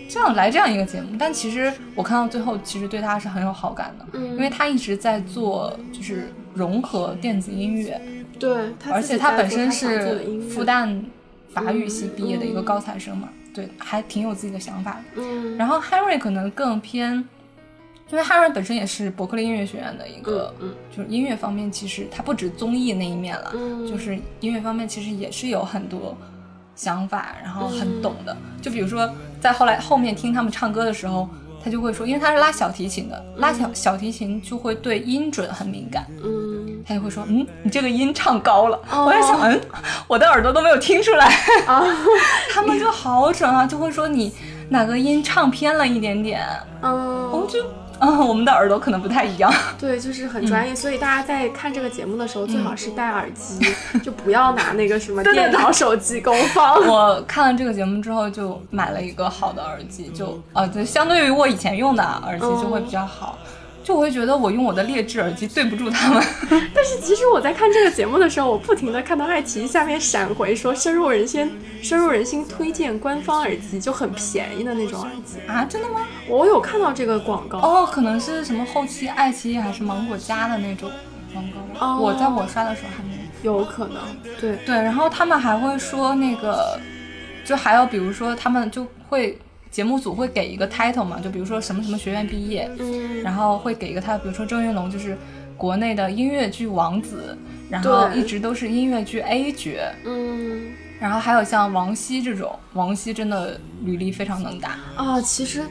[0.08, 1.08] 这样来这样一个节目？
[1.18, 8.00] 但其实我看到最后，其实对她是很有好感的，嗯因为她一直在做就是融合电子音乐，
[8.38, 11.02] 对，而且她本身是复旦
[11.50, 15.22] 法语系毕业的一个高材生嘛，对，还挺有自己的想法的。
[15.22, 17.12] 嗯，然后 Harry 可能更偏，
[18.10, 26.16] 因为 Harry 本身也是伯克利音乐学院的一个，嗯就是音乐方面，其实他不止综艺那一面了，嗯就是音乐方面其实也是有很多
[26.74, 28.34] 想法，然后很懂的。
[28.34, 29.08] 嗯就比如说
[29.40, 31.28] 在后来后面听他们唱歌的时候。
[31.64, 36.52] 他就会说，因为他是拉小提琴的，拉小小提琴就会对音准很敏感，嗯。
[36.86, 38.78] 他就会说，嗯，你这个音唱高了。
[38.90, 39.06] 哦。
[39.06, 39.58] 我在想，嗯，
[40.06, 41.26] 我的耳朵都没有听出来。
[41.66, 41.82] 啊，
[42.52, 44.30] 他们就好准啊，就会说你
[44.68, 46.46] 哪个音唱偏了一点点，
[46.82, 46.92] 嗯
[47.30, 47.58] 我就，
[48.00, 49.52] 嗯，我们的耳朵可能不太一样。
[49.78, 53.58] 对，就是很专嗯业，所以大家在看这个节目的时候，最好是戴耳机，
[54.02, 56.74] 就不要拿那个什么电脑、手机功放。
[56.86, 63.38] 我看了这个节目之后，就买了一个好的耳机，就呃，就，相对于我以前用的耳机就会比较好。
[63.84, 66.24] 就我会觉得我用我的劣质耳机对不住他们。
[66.74, 75.38] 但是其实我在看这个节目的时候，我不停的看到爱奇艺下面闪回说深入人心、深入人心推荐官方耳机，就很便宜的那种耳机。
[75.46, 76.00] 啊，真的吗？
[76.26, 77.58] 我有看到这个广告。
[77.58, 80.90] 哦，可能是什么后期爱奇艺还是芒果家的那种
[81.32, 81.44] 广
[81.78, 81.86] 告。
[81.86, 83.24] 哦我在我刷的时候还没有。
[83.44, 84.00] 有可能，
[84.40, 86.80] 对，对，然后他们还会说那个，
[87.44, 89.38] 就还有比如说他们就会
[89.74, 95.18] 节目组会给一个 title 嘛，就比如说什么什么学院毕业，嗯，然后会给一个他，比如说郑云龙就是
[95.56, 97.36] 国内的音乐剧王子，
[97.68, 99.72] 然后一直都是音乐剧 A 角，
[100.04, 100.70] 嗯。
[101.00, 105.64] 然后还有像王晰这种，王晰真的履历非常能打，啊，其实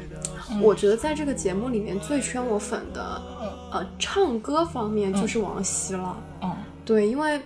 [0.62, 3.22] 我觉得在这个节目里面最圈我粉的，
[3.72, 6.18] 呃，唱歌方面就是王晰了。
[6.42, 7.40] 嗯，对，因为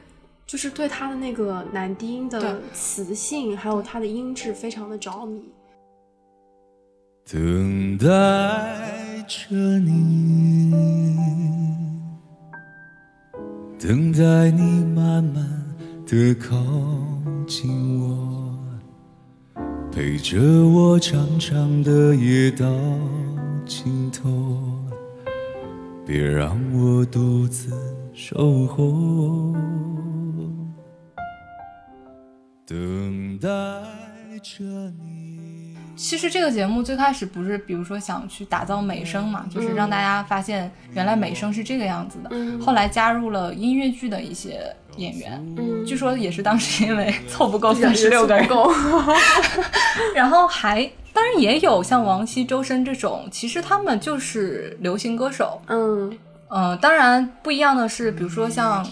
[0.48, 5.40] 就是对他的那个男低音的磁性，还有他的音质非常的着迷。
[7.30, 8.08] 等待
[9.28, 10.72] 着你，
[13.78, 15.46] 等待你慢慢
[16.06, 16.56] 的靠
[17.46, 18.58] 近我，
[19.92, 22.66] 陪着我长长的夜到
[23.66, 24.64] 尽头，
[26.06, 27.74] 别让我独自
[28.14, 29.54] 守候。
[32.66, 33.50] 等待
[34.42, 34.64] 着
[35.04, 35.17] 你。
[35.98, 42.30] 其实这个节目最开始不是，比如说想去打造美声嘛，就是让大家发现原来美声是这个样子的。
[42.32, 48.72] 嗯后来加入了音乐剧的一些演员，嗯，据说也是当时因为凑不够人三十六个人，够。
[50.14, 55.60] 然后还当然也有像王晰、周深这种，其实他们就是流行歌手。
[55.68, 56.16] 嗯
[56.50, 58.86] 呃、当然不一样的是，比如说像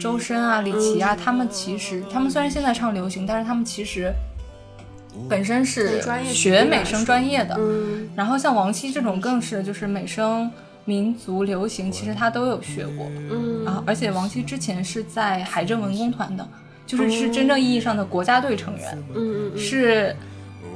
[0.00, 4.12] 周深啊、李琦啊，他们其实他们虽然现在唱流行，但是他们其实
[5.28, 6.00] 本身是
[6.32, 7.54] 学美声专业的。
[7.58, 10.50] 嗯然后像王晰这种更是就是美声
[10.84, 13.06] 民族流行，其实他都有学过。
[13.30, 16.46] 嗯啊，而且王希之前是在海政文工团的，
[16.86, 20.14] 就是是真正意义上的国家队成员，嗯嗯嗯，是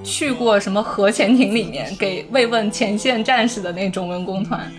[0.03, 4.71] 去过什么核潜艇里面给慰问前线战士的那种文工团。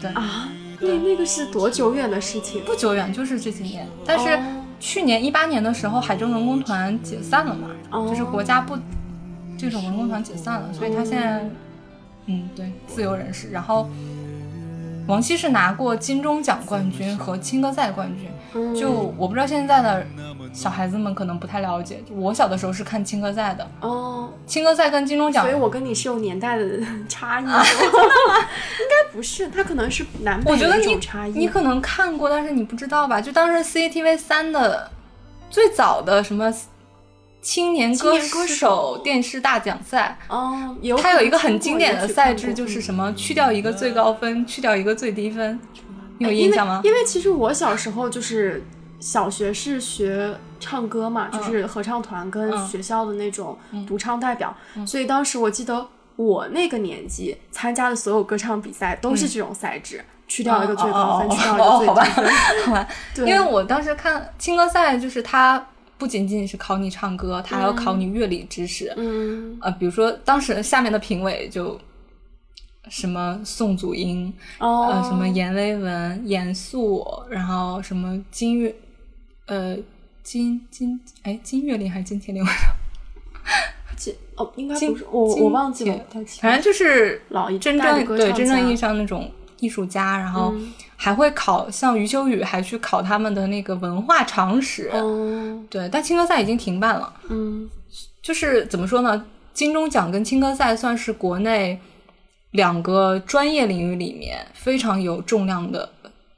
[0.00, 0.48] 对，啊，
[0.80, 2.62] 那那个是多久远的事情？
[2.64, 3.86] 不久远，就是这几年。
[4.04, 8.78] 但是哦去年一八年的时候，海政文工团解散了嘛，哦就是国家不
[9.56, 11.44] 这种文工团解散了，所以他现在
[12.26, 13.50] 嗯对自由人士。
[13.50, 13.88] 然后
[15.08, 18.30] 王希是拿过金钟奖冠军和青歌赛冠军。
[18.54, 20.06] 嗯就我不知道现在的
[20.54, 26.64] 小孩子们可能不太了解，我小的时候是看青歌赛的，哦，青歌赛跟金钟奖所以我跟你是有年代的
[27.08, 27.86] 差异的，真的
[28.28, 28.34] 吗？
[28.80, 31.32] 应该不是，他可能是南北的一我觉得你种差异。
[31.32, 33.20] 你可能看过，但是你不知道吧？
[33.20, 34.90] 就当时 CCTV 三的
[35.50, 36.50] 最早的什么
[37.40, 39.00] 青年歌手手。
[39.04, 45.58] 电视大奖赛，哦，有它有一个很经典的赛制，就是什么去掉一个最高分，去掉一个最低分，
[46.18, 46.80] 你有哎印象吗？
[46.84, 48.64] 因为其实我小时候就是
[49.00, 52.68] 小学是学唱歌嘛，就是合唱团跟嗯。
[52.68, 54.54] 学校的那种独唱代表，
[54.86, 62.32] 所以当时我记得我那个年纪参加的所有歌唱比赛都是这种赛制，去掉一个最高分，哦去掉一个最低分。
[62.66, 65.64] 好吧，对，因为我当时看青歌赛，就是它
[65.98, 68.92] 不仅仅是考你唱歌，他还要考你乐理知识。
[68.96, 71.78] 嗯呃，比如说当时下面的评委就
[72.88, 78.74] 什么宋祖英，哦，呃，什么阎维文、阎肃，然后什么金月，
[79.46, 79.76] 呃，
[80.22, 82.42] 金金哎金岳霖还是金铁霖？
[82.42, 82.48] 我
[83.96, 85.98] 金哦，应该金不是我我忘记了
[86.40, 89.28] 反正就是老一真正对真正意义上那种
[89.60, 94.90] 艺术家，然后嗯还会考，像余秋雨还去考他们的那个文化常识。
[94.92, 97.12] 哦，对，但青歌赛已经停办了。
[97.28, 97.68] 嗯
[98.20, 99.24] 就是怎么说呢？
[99.54, 101.78] 金钟奖跟青歌赛算是国内
[102.52, 105.88] 两个专业领域里面非常有重量的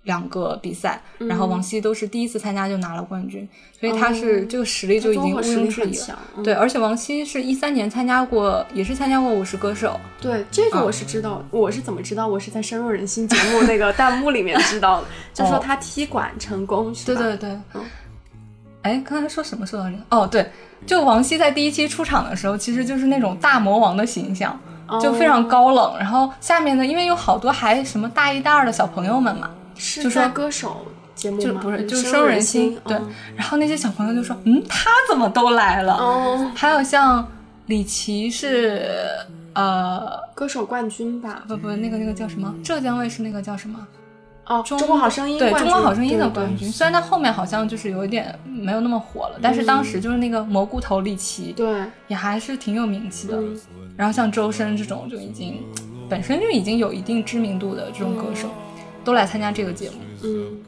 [0.04, 1.00] 两个比赛。
[1.18, 3.46] 然后王希都是第一次参加就拿了冠军，
[3.78, 6.18] 所以他是、哦这个实力就已经毋庸置疑了。
[6.42, 9.98] 对，而且王希是一三年参加过，也是参加过《我是歌手》。
[10.22, 12.26] 对，这个嗯我是知道，我是怎么知道？
[12.26, 17.04] 我是在深入人心节目那个 弹幕里面知道的， 就说他踢馆成功，是？
[17.06, 17.82] 对对对嗯。
[18.82, 20.02] 哎，刚才说什么说到这个？
[20.08, 20.50] 哦，对，
[20.86, 24.58] 就王希在第一期出场的时候，其实就是那种大魔王的形象，
[25.02, 25.98] 就非常哦高冷。
[25.98, 31.42] 然后下面呢，因为有好多还什么大一大二的小朋友们嘛，是就说在歌手节目吗？
[31.42, 32.78] 就不是就是深深入人人心。
[32.84, 37.26] 对嗯，然后那些小朋友就说：“嗯，他怎么都来了？”哦，还有像
[37.66, 38.86] 李琦是
[39.54, 41.42] 呃歌手冠军吧？
[41.48, 42.54] 不不那个那个叫什么？
[42.62, 43.78] 浙江卫视那个叫什么？
[44.46, 53.36] 哦，中国好声音对中国好声音的冠军，虽然他后面好像就是有一点没有那么火了，但是当时就是那个蘑菇头李琦，对，也还是挺有名气的。
[53.36, 53.58] 嗯
[53.96, 55.62] 然后像周深这种就已经
[56.08, 58.48] 本身就已经有一定知名度的这种歌手，
[59.04, 59.96] 都来参加这个节目。
[60.22, 60.60] 嗯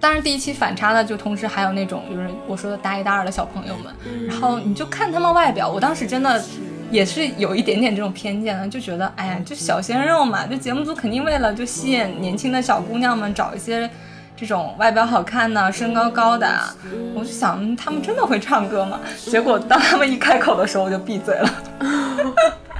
[0.00, 6.44] 当然，第一期反差的就同时还有那种就是我说的大一大二的小朋友们，嗯然后你就看他们外表，我当时真的
[6.90, 13.88] 也是有一点点这种偏见的，就觉得哎呀，就小鲜肉嘛，就节目组肯定为了就吸引年轻的小姑娘们，找一些
[14.36, 16.76] 这种外表好看的、身高高的啊。
[17.14, 19.00] 我就想，嗯他们真的会唱歌吗？
[19.24, 21.50] 结果当他们一开口的时候，我就闭嘴了。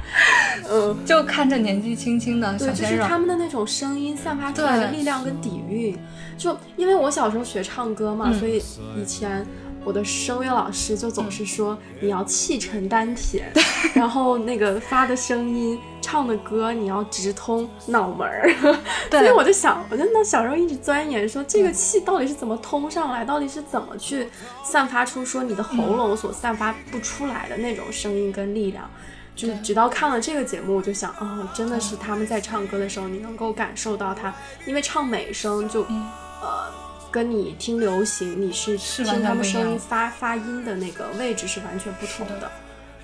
[0.69, 5.97] 嗯，就看着年纪轻轻的对，小鲜肉，就是他们的那种声音散发出来的力量跟底蕴。
[6.37, 8.61] 就因为我小时候学唱歌嘛，嗯所以
[8.97, 9.45] 以前
[9.85, 13.45] 我的声乐老师就总是说你要气沉丹田，
[13.95, 18.53] 然后那个发的声音、唱的歌你要直通脑门儿。
[19.09, 24.27] 所以我就想，我就那小时候一直钻研说这个气到底是怎么通上来，到底是怎么去
[24.63, 28.89] 散发出说你的喉咙所散发不出来的那种声音跟力量。
[29.35, 34.33] 就是直到看了这个节目，我就想，哦，真的是他们在唱歌的时候，你能够感受到他，
[34.65, 36.07] 因为唱美声就，嗯
[36.41, 36.71] 呃，
[37.11, 42.49] 跟你听流行，你是听他们声音发发音的那个位置是完全不同的。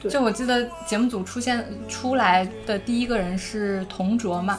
[0.01, 4.57] 对就我记得节目组出现出来的第一个人是童卓嘛，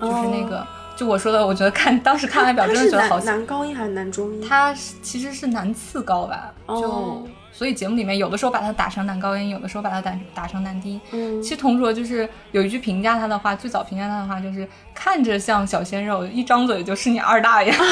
[0.00, 0.66] 就是那个，
[0.96, 4.48] 就我说的，我觉得看当时看外表真的觉得好像男高音还是男中音？
[4.48, 11.00] 他是其实是男次高吧，哦就所以节目里面有的时候把他打成男高音，有的时候把他打打成男低音。
[11.12, 17.72] 嗯其实同卓就是有一句评价他的话，最早评价他的话就是看着像小鲜肉，一张嘴就是你二大爷。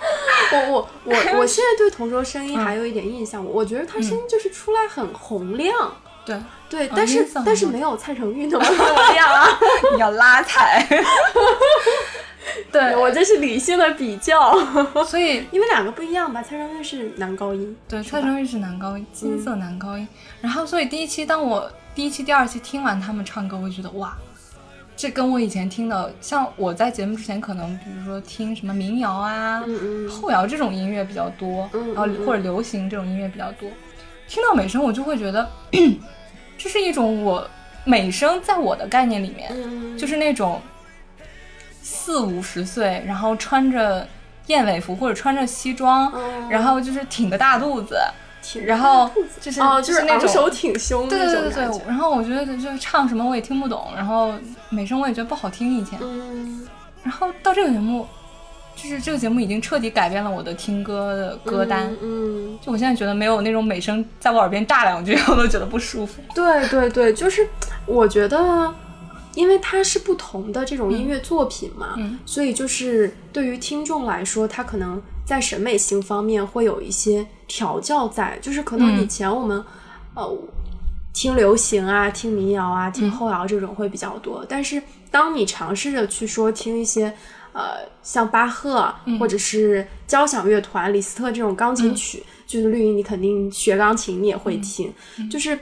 [0.52, 5.92] 我我我 我现在对同卓声嗯音还有一点印象，我觉得他声音就是出来很洪亮，
[6.24, 6.40] 对，
[6.70, 8.76] 对，嗯但是但是没有蔡成玉那么洪
[9.12, 9.58] 亮啊。
[9.94, 10.86] 你要拉踩。
[12.72, 14.54] 对，我这是理性的比较，
[15.04, 16.42] 所以因为两个不一样吧。
[16.42, 20.06] 蔡成玉是男高音，对，蔡成玉是男高音，金色男高音。
[20.40, 24.16] 然后，所以第一期，当我第一期、第二期听完他们唱歌，我就觉得哇，
[24.96, 33.68] 这跟我以前听的，像我在节目之前可能比如说听什么民谣啊、嗯嗯后摇这种音乐比较多，嗯然后嗯或者流行这种音乐比较多。
[34.26, 35.48] 听到美声，我就会觉得
[36.58, 37.48] 这是一种我
[37.84, 40.60] 美声在我的概念里面，嗯，就是那种
[41.90, 44.06] 四五十岁，然后穿着
[44.48, 47.98] 燕尾服或者穿着西装，嗯然后就是挺个大肚子，
[48.42, 49.10] 挺然后
[49.40, 54.34] 就是哦，就是那种昂首挺胸对那对对然后我觉得就唱什么我也听不懂，然后
[54.68, 56.68] 美声我也觉得不好听以前，嗯
[57.02, 58.06] 然后到这个节目，
[58.76, 61.90] 就是这个节目已经彻底改变了我的听歌的歌单。
[62.02, 66.20] 嗯，就我现在觉得没有那种美声在我耳边炸两句， 我都觉得不舒服。
[66.34, 67.48] 对对对，就是
[67.86, 68.72] 我觉得，
[69.34, 72.18] 因为它是不同的这种音乐作品嘛，嗯。
[72.26, 79.64] 所以就是对于听众来说，他可能在审美性方面会有一些调教在，就是可能嗯以前我们、
[80.14, 80.38] 呃
[81.12, 87.14] 听流行啊、听民谣啊、听后摇这种会比较多，但是当你尝试着去说听一些。
[87.54, 94.92] 呃，像巴赫、或者是交响乐团、李斯特这种钢琴曲，就是绿茵，你肯定学钢琴你也会听，
[95.28, 95.58] 就是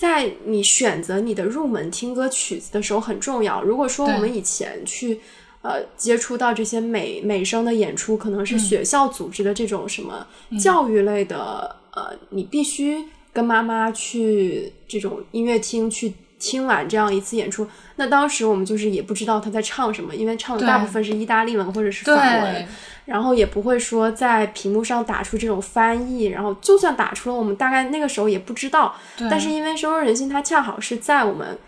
[0.00, 3.62] 在你选择你的入门听歌曲子的时候很重要。
[3.62, 5.20] 如果说我们以前去
[5.60, 10.26] 呃接触到这些美美声的演出，可能是学校组织的这种什么
[10.58, 17.68] 教育类的，呃，你必须跟妈妈去这种音乐厅去听完这样一次演出。
[17.96, 22.66] 那当时我们就是也不知道他在唱什么，因为唱的大部分是意大利文或者是法文对，
[23.10, 28.94] 然后也不会说在屏幕上打出这种翻译，然后就算打出了，我们大概那个时候也不知道。
[29.16, 31.58] 对但是因为深入人心，它恰好是在我们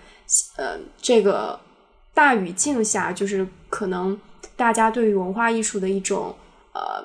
[0.57, 1.59] 呃这个
[2.15, 4.17] 大语境下，就是可能
[4.55, 6.33] 大家对于文化艺术的一种
[6.75, 7.05] 呃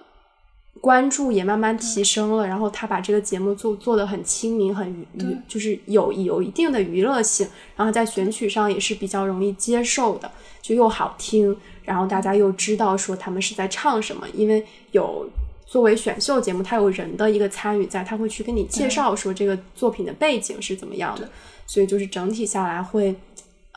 [0.79, 10.31] 关注也慢慢提升了，然后他把这个节目做做的很亲民，很娱娱，就是有有一定的娱乐性，然后在选曲上也是比较容易接受的，
[10.61, 11.57] 就又好听，
[11.88, 15.27] 然后大家又知道说他们是在唱什么，因为有。
[15.69, 21.29] 作为选秀节目，它有人的一个参与在，他会去跟你介绍说这个作品的背景是怎么样的，
[21.65, 23.13] 所以就是整体下来会，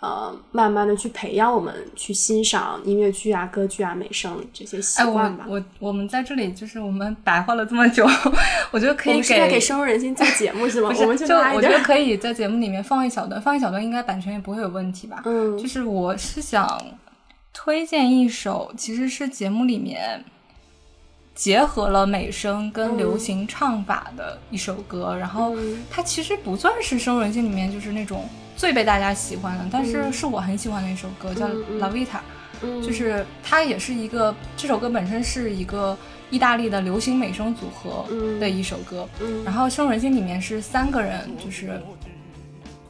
[0.00, 5.44] 呃，慢慢的去培养我们去欣赏音乐剧啊、歌剧啊、美声这些习惯吧。
[5.48, 8.06] 我我们在这里就是我们白话了这么久，
[8.70, 10.94] 我觉得可以我们是在给给深入人心做节目是吗？
[10.96, 11.26] 我们就。
[11.26, 15.22] 我觉得可以在节目里面放一小段，放一小段应该版权也不会有问题吧？
[15.24, 16.80] 嗯就是我是想
[17.62, 20.24] 推荐一首，其实是节目里面
[21.34, 25.84] 结合了美声跟流行唱法的一首歌，然后嗯。
[25.90, 31.46] 它其实不算是深入人心里面就是那种最被大家喜欢的，但是是我很喜欢的一首歌，叫
[31.78, 32.06] 《La Vita》。
[32.62, 32.82] 嗯。
[32.82, 35.94] 就是它也是一个这首歌本身是一个
[36.30, 38.06] 意大利的流行美声组合
[38.40, 39.44] 的一首歌，嗯。
[39.44, 41.78] 然后《深入人心》里面是三个人，就是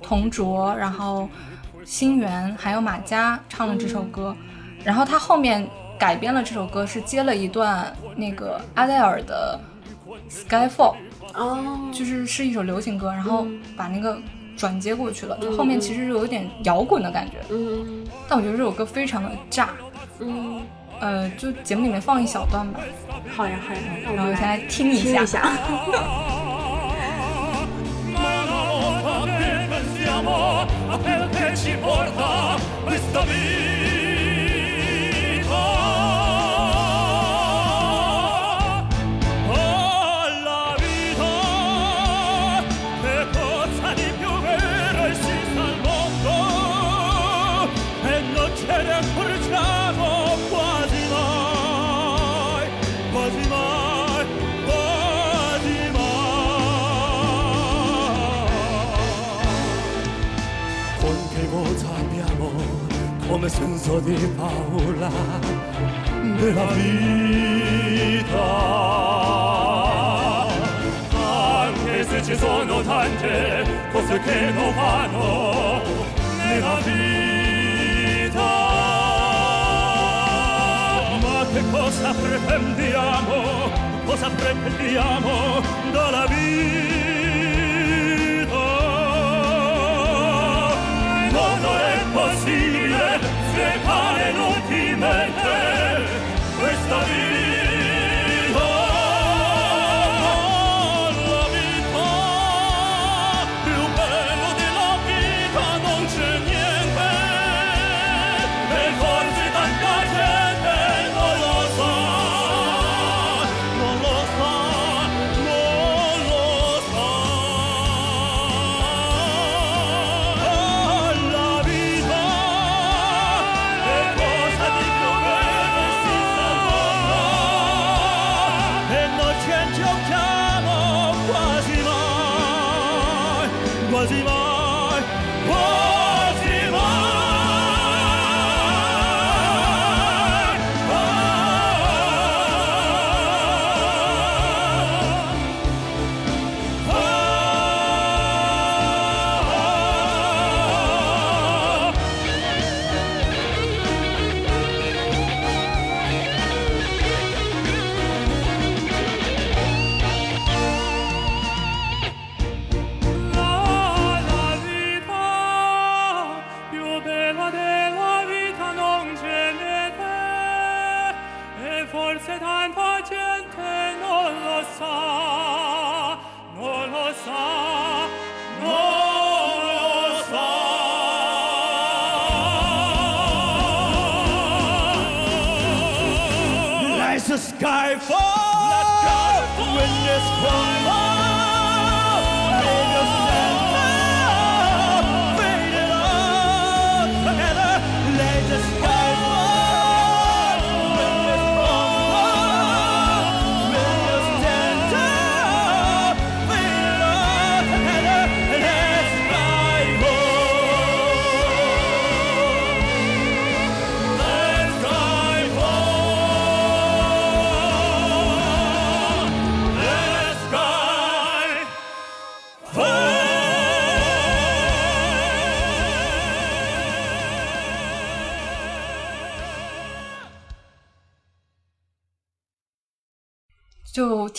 [0.01, 1.29] 同卓，然后
[1.85, 4.37] 星源还有马佳唱了这首歌，
[4.85, 5.67] 然后他后面
[5.99, 9.59] 改编了这首歌，是接了一段那个阿黛尔的
[10.49, 10.95] 《Skyfall》，
[11.35, 14.19] 哦，就是是一首流行歌，然后把那个
[14.57, 18.07] 转接过去了，就后面其实有一点摇滚的感觉，嗯。
[18.29, 19.71] 但我觉得这首歌非常的炸，
[20.21, 20.61] 嗯，
[21.01, 22.81] 呃，就节目里面放一小段吧，
[23.37, 23.81] 好呀好呀，
[24.15, 25.53] 然后我先来听一下
[63.41, 65.09] come senso di paura
[66.37, 67.09] della vita.
[71.63, 75.81] Anche se ci sono tante cose che non vanno
[76.37, 78.49] nella vita.
[81.23, 83.71] Ma che cosa pretendiamo?
[84.05, 85.63] Cosa pretendiamo
[85.93, 86.39] dalla vita?
[91.31, 92.70] Non è possibile
[93.85, 97.50] pare l'ultime eh, te, questa vita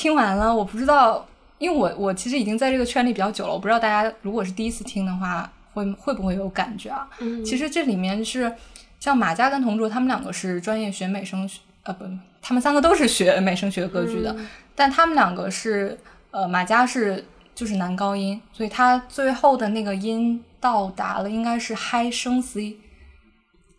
[0.02, 1.24] 听完了，我不知道，
[1.60, 7.08] 因为我我其实已经在这个圈里比较久了，我不知道大家如果是第一次听的话，会会不会有感觉啊？
[7.20, 8.52] 嗯其实这里面是
[9.00, 12.04] 像马佳跟同桌他们两个是专业学美声学，呃不，
[12.42, 14.36] 他们三个都是学美声学歌剧的，
[14.74, 15.96] 但他们两个是
[16.32, 17.24] 呃马佳是
[17.54, 22.78] 就是男高音，所以他最后的那个音到达了应该是嗨升 C，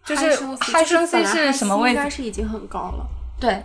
[0.04, 2.08] 就是嗨升 C 是什么位置应该？
[2.08, 3.06] 是已经很高了。
[3.40, 3.60] 对，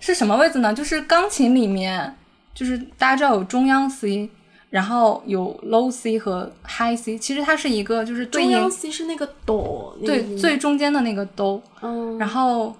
[0.00, 0.72] 是什么位置呢？
[0.72, 2.14] 就是钢琴里面，
[2.54, 4.28] 就是大家知道有中央 C，
[4.70, 12.74] 然后有 low C 和 high C，其实它是一个就是对应中央 C 是那个哆，那个对最中间的那个哆，嗯，然后。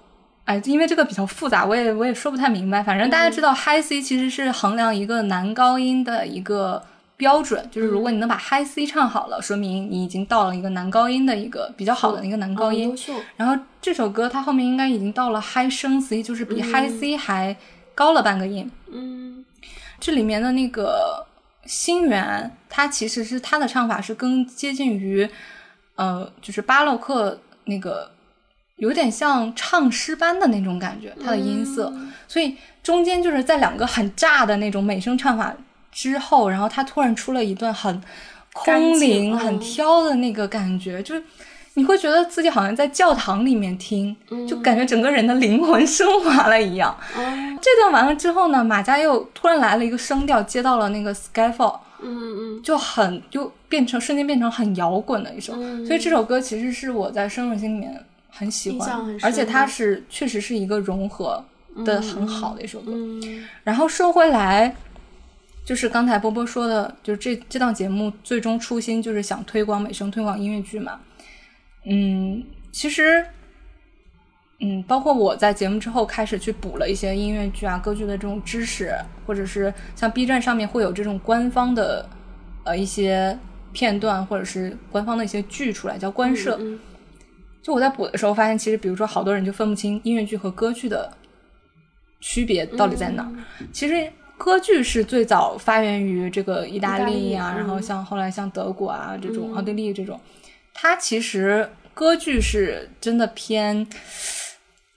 [0.47, 2.81] 哎，因为这个比较复杂，我也我也说不太明白。
[2.81, 6.81] 反正大家知道，high C 其实是衡量一个男高音的一个
[7.17, 12.91] 标准，就是如果你能把 high C 唱好了，说明你已经到了一个男高音的一个比较好的一个男高音。
[12.91, 17.57] 哦，然后这首歌它后面应该已经到了 high 升 C，就是比 high C 还
[17.95, 18.71] 高了半个音。
[18.91, 19.43] 嗯
[19.99, 21.25] 这里面的那个
[21.65, 25.27] 心源，它其实是它的唱法是更接近于，
[25.95, 28.11] 呃，就是巴洛克那个
[28.75, 31.91] 有点像唱诗班的那种感觉，它的音色。
[32.27, 35.51] 所以中间就是在两个很炸的那种美声唱法
[35.97, 37.99] 之后，然后他突然出了一段很
[38.53, 41.23] 空灵、嗯很飘的那个感觉，就是
[41.73, 44.15] 你会觉得自己好像在教堂里面听，
[44.47, 46.95] 就感觉整个人的灵魂升华了一样。
[47.15, 47.57] 哦。
[47.59, 52.61] 这段完了之后呢，马佳又突然来了一个声调，接到了那个 Skyfall，嗯嗯。
[52.61, 55.53] 就很就变成瞬间变成很摇滚的一首。
[55.55, 55.83] 嗯。
[55.83, 61.43] 所以这首歌其实是我在深入心里面很喜欢而且它是确实是一个融合
[61.83, 62.91] 的很好的一首歌。
[62.93, 63.47] 嗯。
[63.63, 64.75] 然后说回来，
[65.67, 70.97] 就是刚才波波说的，就是这这档节目最终初心就是想推广美声，推广音乐剧嘛。
[71.83, 72.41] 嗯，
[72.71, 73.21] 其实，
[74.61, 78.95] 嗯，包括我在节目之后开始去补了一些音乐剧啊、歌剧的这种知识，
[79.25, 82.09] 或者是像 B 站上面会有这种官方的
[82.63, 83.37] 呃一些
[83.73, 86.55] 片段，或者是官方的一些剧出来叫官摄。
[86.61, 86.79] 嗯
[87.61, 91.11] 就我在补的时候发现，其实比如说好多人就分不清音乐剧和歌剧的
[92.21, 93.29] 区别到底在哪儿。
[93.73, 100.19] 其实歌剧是最早发源于这个意大利呀、然后像后来像德国啊这种、奥地利这种，
[100.73, 103.85] 它其实歌剧是真的偏。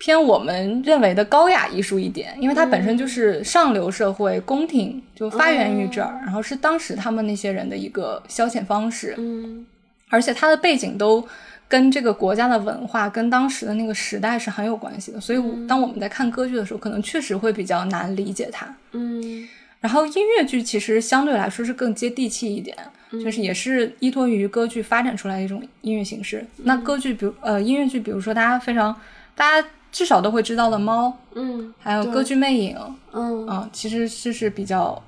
[0.03, 9.15] 偏我们认为的高雅艺术一点，因为它本身就是上流社会宫廷，就发源于这儿，然后是当时他们那些人的一个消遣方式。
[9.19, 9.67] 嗯
[10.09, 11.23] 而且它的背景都
[11.71, 15.21] 跟这个国家的文化、跟当时的那个时代是很有关系的。
[15.21, 18.67] 所以，当我们在看歌剧的时候，可能确实会比较难理解它。
[18.93, 19.49] 嗯
[19.81, 22.77] 然后音乐剧其实相对来说是更接地气一点，
[23.13, 26.45] 就是也是依托于歌剧发展出来的一种音乐形式。
[26.65, 28.95] 那歌剧，比如呃音乐剧，比如说大家非常
[29.35, 32.77] 大家至少都会知道的《猫》，嗯，还有《歌剧魅影》
[33.13, 35.03] 嗯啊、其实这是比较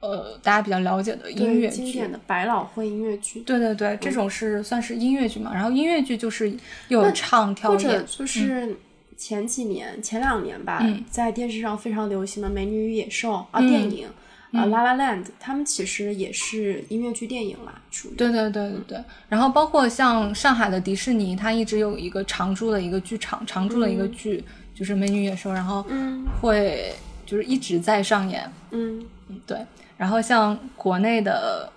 [0.00, 1.76] 呃大家比较了解的音乐剧。
[1.82, 6.50] 经典的百老汇音乐剧，对对对，这种是算是音乐剧嘛，然后音乐剧就是
[6.88, 8.76] 又有唱跳或者，就是
[9.16, 11.04] 前几年、前两年吧，嗯。
[11.10, 13.68] 在电视上非常流行的《美女与野兽》啊，嗯。
[13.68, 14.06] 电影
[14.52, 18.14] 啊，《La La Land》，他们其实也是音乐剧电影啦，属于。
[18.14, 24.42] 对对对对对，然后包括像上海的迪士尼，它一直有一个常驻的一个剧场，常驻的一个剧、
[24.74, 26.24] 就是《美女与野兽》，然后嗯。
[26.40, 26.94] 会
[27.26, 28.50] 就是一直在上演。
[28.70, 29.04] 嗯
[29.46, 29.58] 对，
[29.98, 31.70] 然后像国内的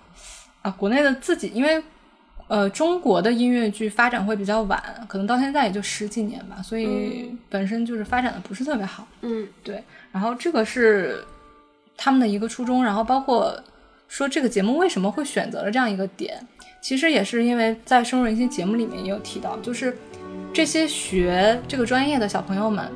[0.62, 1.82] 啊，国内的自己，因为
[2.46, 9.06] 呃中国的音乐剧发展会比较晚，可能到现在也就十几年吧，所以本身就是发展的不是特别好。
[9.22, 11.22] 嗯对，然后这个是
[11.96, 13.60] 他们的一个初衷，然后包括
[14.06, 16.46] 说这个节目为什么会选择了这样一个点，
[16.80, 19.98] 其实也是因为在深入人心节目里面也有提到，就是
[20.54, 22.88] 这些学这个专业的小朋友们。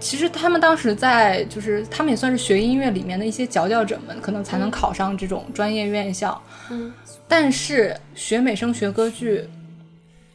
[0.00, 6.40] 其实他们当时在，就是他们也算是学音乐里面的一些佼佼者们，可能才能考上这种专业院校。
[6.70, 6.92] 嗯。
[7.26, 9.44] 但是学美声、学歌剧，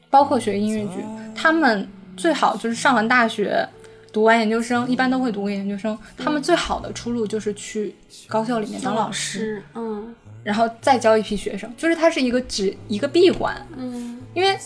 [0.09, 1.03] 包括学音乐剧，
[1.33, 3.67] 他们最好就是上完大学，
[4.11, 5.97] 读完研究生，一般都会读个研究生。
[6.17, 7.95] 他们最好的出路就是去
[8.27, 10.13] 高校里面当老师，嗯。
[10.43, 14.19] 然后再教一批学生，就是它是一个只一个闭环，嗯。
[14.33, 14.57] 因为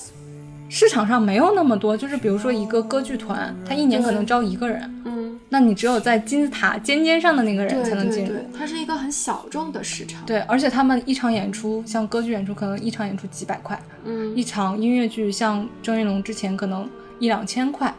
[0.69, 8.33] 市场上没有那么多，就是比如说一个歌剧团，他一年可能招一个人，嗯，那你只有在金字塔尖尖上的那个人才能进入。
[8.33, 10.25] 对对，它是一个很小众的市场。
[10.25, 16.87] 对，而且他们一场演出，像歌剧演出，可能一场演出几百块，嗯一场音乐剧，像郑云龙之前可能
[17.19, 17.93] 一两千块。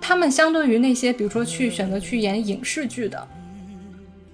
[0.00, 3.28] 他们相对于那些，比如说去选择去演影视剧的，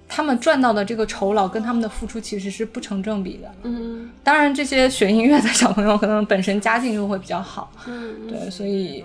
[0.07, 3.51] 他们赚到的这个酬劳跟他们的付出其实是不成正比的。
[3.63, 4.09] 嗯。
[4.23, 8.15] 当然，这些学音乐的小朋友可能本身家境就会比较好，嗯。
[8.27, 9.03] 对，所以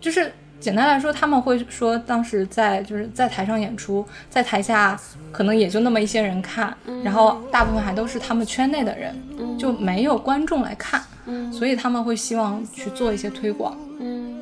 [0.00, 4.98] 就是简单来说，他们会说当时在就是在台上演出，在台下
[5.30, 9.58] 可能也就那么一些人看，然后大部分还都是他们圈内的人，嗯。
[9.58, 11.52] 就没有观众来看，嗯。
[11.52, 13.76] 所以他们会希望去做一些推广。
[13.98, 14.40] 嗯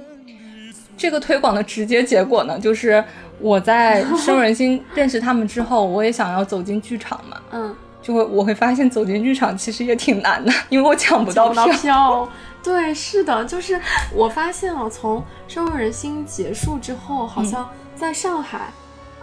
[0.97, 3.03] 这个推广的直接结果呢，就是
[3.41, 11.67] 我在深入人心认识他们之后，我也想要走进剧场嘛，嗯，就会我会发现走进剧场其实也挺难的，因为我抢不到票。
[11.69, 12.29] 票。
[12.63, 13.79] 对，是的，就是
[14.15, 18.73] 我发现了，从《深入人心》结束之后，好像在上海，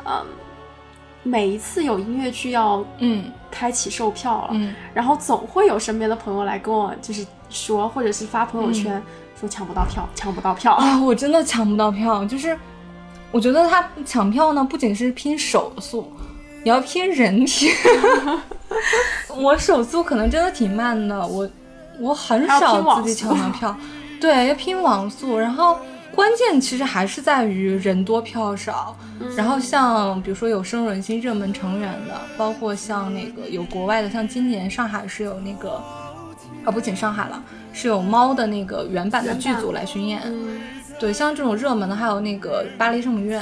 [0.06, 0.24] 嗯，
[1.24, 3.32] 每一次有音乐剧要嗯。
[3.54, 9.04] 开启售票了，嗯，然后总会有身边的朋友来跟我就是说，或者是发朋友圈、
[9.42, 10.76] 说抢不到票，抢不到票。
[10.80, 12.58] 啊，我真的抢不到票，就是
[13.32, 16.10] 我觉得他抢票呢，不仅是拼手速，
[16.64, 17.72] 也要拼人品。
[19.36, 21.50] 我手速可能真的挺慢的，我
[22.00, 23.76] 我很少自己抢速到票，
[24.22, 25.78] 对，要拼网速，然后。
[26.14, 28.94] 关键其实还是在于人多票少，
[29.38, 35.82] 然后像比如说有深入人心热门成员的，包括像那个有国外的，像今年上海是有那个，
[36.66, 37.42] 啊不仅上海了，
[37.74, 40.62] 是有猫的那个原版的剧组来巡演，嗯。
[41.00, 43.42] 对，像这种热门的，还有那个巴黎圣母院，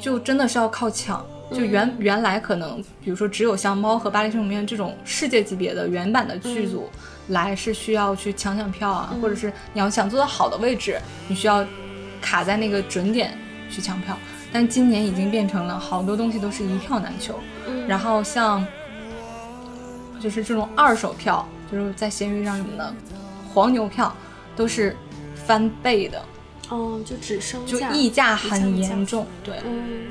[0.00, 1.24] 就真的是要靠抢。
[1.50, 6.90] 就原、原来可能，比如说只有像猫和巴黎圣母院这种世界级别的原版的剧组
[7.28, 11.64] 来，是需要去抢抢票啊，或者是你要想做到好的位置，你需要
[12.20, 13.32] 卡在那个准点
[13.70, 14.14] 去抢票。
[14.52, 17.86] 但今年已经变成了好多东西都是一票难求，嗯。
[17.88, 18.66] 然后像
[20.20, 22.94] 就是这种二手票，就是在闲鱼上什么的
[23.52, 24.14] 黄牛票，
[24.56, 24.96] 都是
[25.34, 26.22] 翻倍的，
[26.70, 29.56] 嗯，就只剩就溢价很严重，对。
[29.64, 30.06] 嗯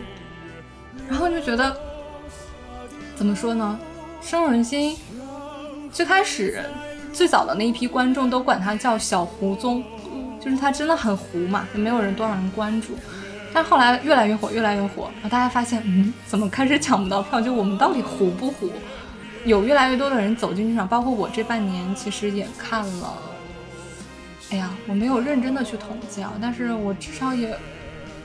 [1.09, 1.73] 然后就觉得
[3.15, 3.79] 怎么说呢，
[4.21, 4.97] 深入人心。
[5.89, 6.61] 最开始
[7.13, 9.81] 最早的那一批观众都管他叫小胡宗，
[10.39, 12.89] 就是他真的很糊嘛，也没有人多少人关注。
[13.53, 17.39] 但后来越来越火，越来越火，然后大家发现，嗯，怎么开始抢不到票？
[17.39, 18.69] 就我们到底糊不糊？
[19.45, 23.17] 有越来越多的人走进剧场，包括我这半年其实也看了。
[24.51, 27.53] 哎呀，我没有认真的去统计啊，但是我至少也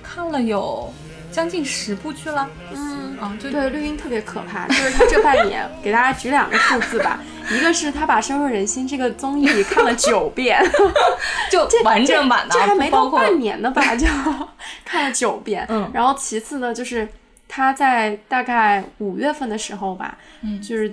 [0.03, 0.93] 看了有
[1.33, 2.49] 将近十部剧了。
[2.75, 10.61] 嗯啊，就对，绿茵特别可怕，就是他这半年给大家举两个数字吧，一个是他把《深入人心》这个综艺看了九遍，
[11.51, 14.07] 就完整版的啊，这还没到半年呢吧，就
[14.85, 15.65] 看了九遍。
[15.69, 17.09] 嗯然后其次呢，就是
[17.55, 20.91] 他在大概五月份的时候吧，嗯就是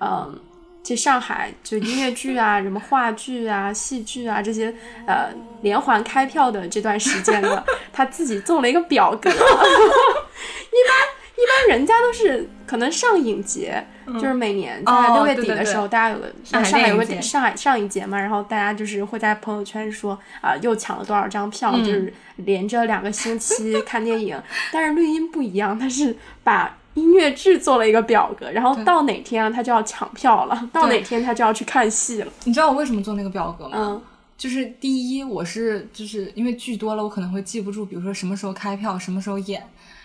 [0.00, 0.38] 嗯。
[0.84, 4.74] 这上海就音乐剧啊、什么话剧啊、戏剧啊这些
[5.06, 5.28] 呃
[5.60, 9.30] 连环开票的这段时间呢，他自己做了一个表格。
[9.30, 10.92] 一 般
[11.34, 24.40] 一般人家都是可能上影节，就是每年在哦六月底的时候，大家有个上海有个上海上影节嘛，然后大家就是会在朋友圈说啊、又抢了多少张票，嗯就是连着两个星期看电影。
[24.72, 32.32] 但是绿茵不一样，它是把音乐剧做了一个表格，然后到哪天他就要抢票了，到哪天他就要去看戏了。
[32.44, 33.72] 你知道我为什么做那个表格吗？
[33.74, 34.02] 嗯
[34.34, 39.62] 就是第一，我是就是因为剧多了，我可能会记不住，比如说什么时候开票，什么时候演，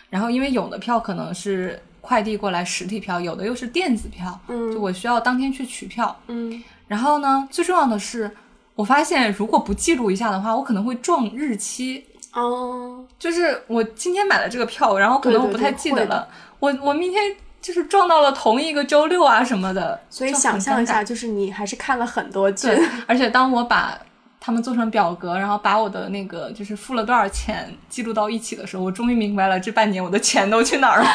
[0.10, 6.16] 然后因为有的票可能是快递过来实体票，有的又是电子票，嗯就我需要当天去取票。
[6.28, 8.32] 嗯然后呢，最重要的是，
[8.76, 12.06] 我发现如果不记录一下的话，我可能会撞日期。
[12.34, 16.28] 哦，就是我今天买了这个票，然后可能我不太对对对会的记得了，
[16.60, 24.00] 我我明天就是撞到了同一个周六啊什么的，所以想象一下，就是你还是看了很多剧，对，而且当我把
[24.40, 31.08] 他们做成表格，然后把我的那个就是付了多少钱记录到一起的时候，我终于明白了这半年我的钱都去哪儿了。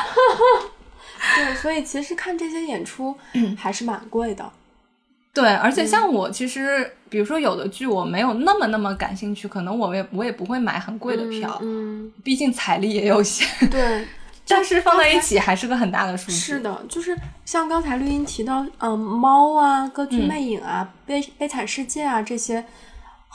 [1.37, 3.17] 对，所以其实看这些演出
[3.57, 4.51] 还是蛮贵的。
[5.33, 13.49] 对，而且像我其实，比如说有的剧我没有那么那么感兴趣，可能我也我也不会买很贵的票，嗯，毕竟财力也有限。
[13.63, 14.07] 嗯对，
[14.47, 16.37] 但是放在一起还是个很大的数字。
[16.37, 17.17] 是的，就是
[17.47, 22.63] 像刚才绿茵提到，嗯，猫啊、歌剧魅影啊、悲悲惨世界啊这些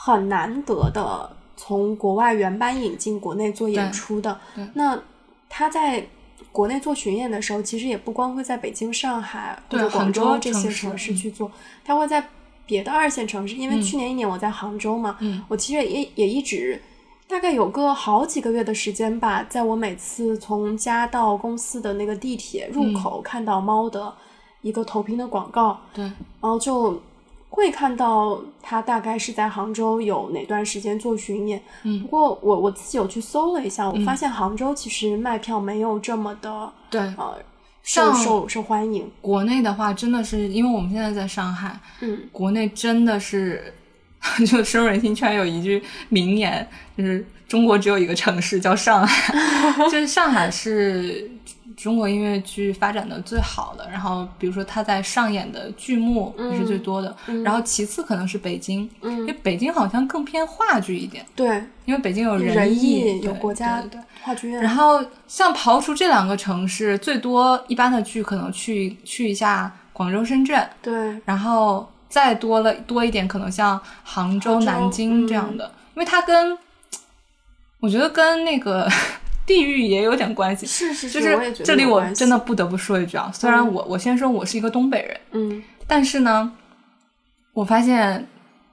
[0.00, 4.38] 很难得的从国外原班引进国内做演出的，
[4.74, 4.98] 那
[5.48, 6.06] 他在。
[6.50, 11.14] 国内做巡演的时候，其实也不光会在北京、上海或者广州这些城市。
[11.14, 11.50] 去做，
[11.84, 12.26] 他会在
[12.64, 13.54] 别的二线城市。
[13.54, 15.44] 因为去年一年我在杭州嘛，嗯。
[15.46, 16.80] 我其实也也一直
[17.28, 24.12] 大概有个好几个月的时间吧，在我每次从家到公司的那个地铁入口看到猫的
[24.62, 27.00] 一个投屏的广告，对，然后就
[27.50, 31.60] 会看到他大概是在杭州有哪段时间做巡演。
[31.82, 37.36] 嗯不过我我自己有去搜了一下，我发现杭州其实卖票没有这么的对，呃
[37.82, 39.10] 受受受欢迎。
[39.20, 43.72] 国内的话，真的是因为我们现在在上海，嗯，国内真的是，
[44.46, 45.14] 就深入人心。
[45.14, 49.34] 居然有一句名言，就是中国只有一个城市叫上海，
[49.90, 51.30] 就是上海是
[51.80, 53.88] 中国音乐剧发展的最好的。
[53.88, 70.92] 然后比如说它在上演的剧目也是最多的，然后其次可能是北京，因为北京好像更偏话剧一点，对，因为北京有人艺，艺有国家对话剧院，然后像刨除这两个城市，最多一般的剧可能去去一下广州、深圳，对。
[71.24, 76.58] 然后再多了多一点，可能像杭州、杭州南京这样的，因为它跟
[77.80, 78.90] 我觉得跟那个
[79.48, 80.66] 地域也有点关系。
[80.66, 86.52] 是是，就是我也觉得这里我真的不得不说一句啊，虽然我我先说我是一个东北人，嗯但是呢，
[87.54, 88.28] 我发现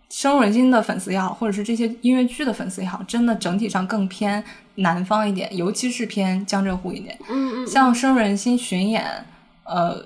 [0.09, 4.43] 深入人心的粉丝也好，或者是这些音乐剧的粉丝也好，真的整体上更偏
[4.75, 7.17] 南方一点，尤其是偏江浙沪一点。
[7.29, 9.03] 嗯嗯，像深入人心巡演，
[9.63, 10.05] 呃，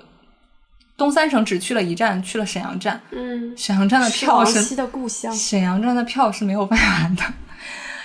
[0.96, 3.00] 东三省只去了一站，去了沈阳站。
[3.10, 7.24] 嗯，沈阳站的票是的故乡，沈阳站的票是没有卖完的，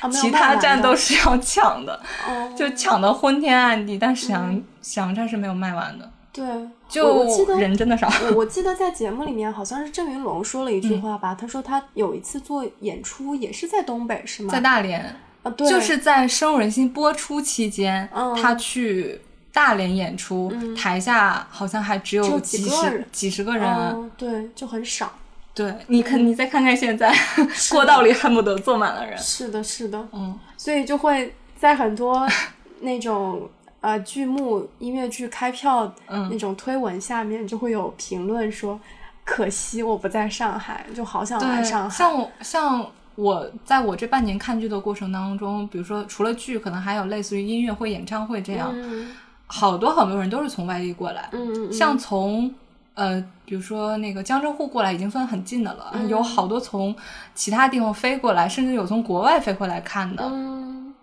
[0.10, 3.98] 其他站都是要抢的，哦，就抢的昏天暗地。
[3.98, 6.46] 但沈阳、沈阳站是没有卖完的，对，
[6.88, 7.26] 就
[7.58, 8.08] 人真的少。
[8.30, 14.50] 我我记得在节目里面，好像是郑云龙说了一句话吧，他说他有一次做演出也是在东北，是吗？
[14.52, 19.22] 在大连，啊，对，就是在《深入人心》播出期间，嗯他去
[19.54, 23.66] 大连演出，台下好像还只只有有几十几十个人。
[23.66, 25.12] 嗯，对，就很少。
[25.56, 27.16] 对，你看，你再看看现在，
[27.72, 29.18] 过道里恨不得坐满了人。
[29.18, 32.28] 是的，是的，嗯，所以就会在很多
[32.82, 33.50] 那种
[33.80, 36.28] 呃剧目、音乐剧开票嗯。
[36.30, 38.78] 那种推文下面，就会有评论说
[39.24, 49.10] ：“可惜我不在上海，就好想来，上海。”像我像我在我这半年看剧的过程当中，比如说除了剧，可能还有类似于音乐会、演唱会这样，嗯。
[49.48, 52.52] 好多好多人都是从外地过来，嗯嗯，像从
[52.96, 56.96] 呃，比如说那个江浙沪过来已经算很近的了，嗯有好多从
[57.34, 60.94] 其他地方飞过来，甚至有从国外飞回来看的，嗯，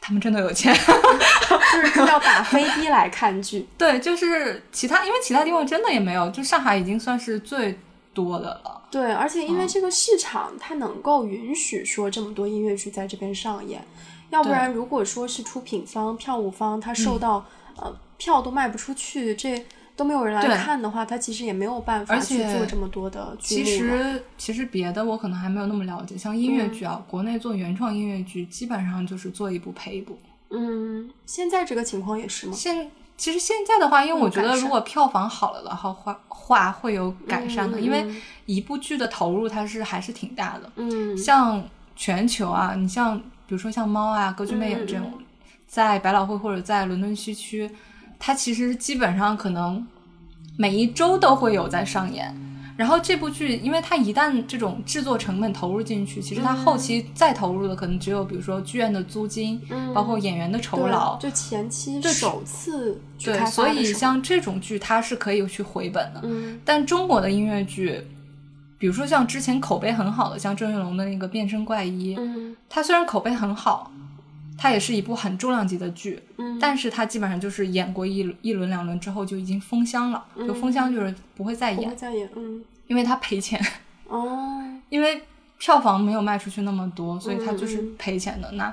[0.00, 0.72] 他们真的有钱。
[1.72, 3.66] 就是要打飞机来看剧。
[3.78, 7.78] 对，就是其他，因为其他地方真的也没有，就上海已经算是最
[8.12, 8.82] 多的了。
[8.90, 13.82] 对，而且因嗯为这个市场它能够允许说这么多音乐剧在这边上演，
[14.28, 19.64] 要不然如果说是出品方、票务方他受到、呃票都卖不出去，这
[19.94, 23.64] 都没有人来看的话，他其实也没有办法去做这么多的剧其。
[23.64, 30.18] 实其实别的我可能还没有那么了解，像音乐剧啊，国内做原创音乐剧基本上就是做一部赔一部。
[30.50, 32.52] 嗯，现在这个情况也是吗？
[32.54, 38.06] 现其实现在的话，因为我觉得如果票房好了的话，话话会有改善的，嗯因为
[38.46, 40.72] 一部剧的投入它是还是挺大的。
[40.76, 41.62] 嗯，像
[41.94, 45.24] 全球啊，你像比如说像猫啊、歌剧魅影这种，嗯
[45.66, 47.70] 在百老汇或者在伦敦西区，
[48.24, 49.84] 它其实基本上可能
[50.56, 52.32] 每一周都会有在上演。
[52.76, 61.16] 然后这部剧，因为它一旦这种制作成本投入进去，其实它后期再投入的可能只有比如说剧院的租金，嗯包括演员的酬劳。
[61.18, 66.20] 就前期对首次去对所以像这种剧，它是可以去回本的。
[66.22, 68.00] 嗯但中国的音乐剧，
[68.78, 73.92] 比如说像之前口碑很好的，像郑云龙的那个《变身怪医》，嗯它虽然口碑很好，
[74.62, 76.56] 它也是一部很重量级的剧，嗯。
[76.60, 81.82] 但是它基本上就是演过一一轮两轮之后就已经封箱了，就封箱就是不会再演。
[81.82, 83.60] 不会，再演，嗯，因为它赔钱，
[84.06, 85.20] 哦， 因为
[85.58, 88.52] 票房没有卖出去那么多，所以它就是赔钱的。
[88.52, 88.72] 那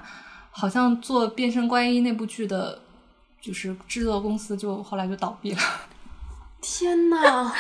[0.52, 2.80] 好像做《变身观音》那部剧的，
[3.42, 5.60] 就是制作公司就后来就倒闭了。
[6.62, 7.52] 天呐，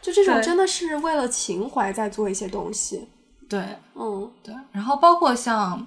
[0.00, 3.06] 就这种真的是为了情怀在做一些东西，
[3.46, 3.62] 对。
[3.94, 5.86] 嗯，对，然后包括像。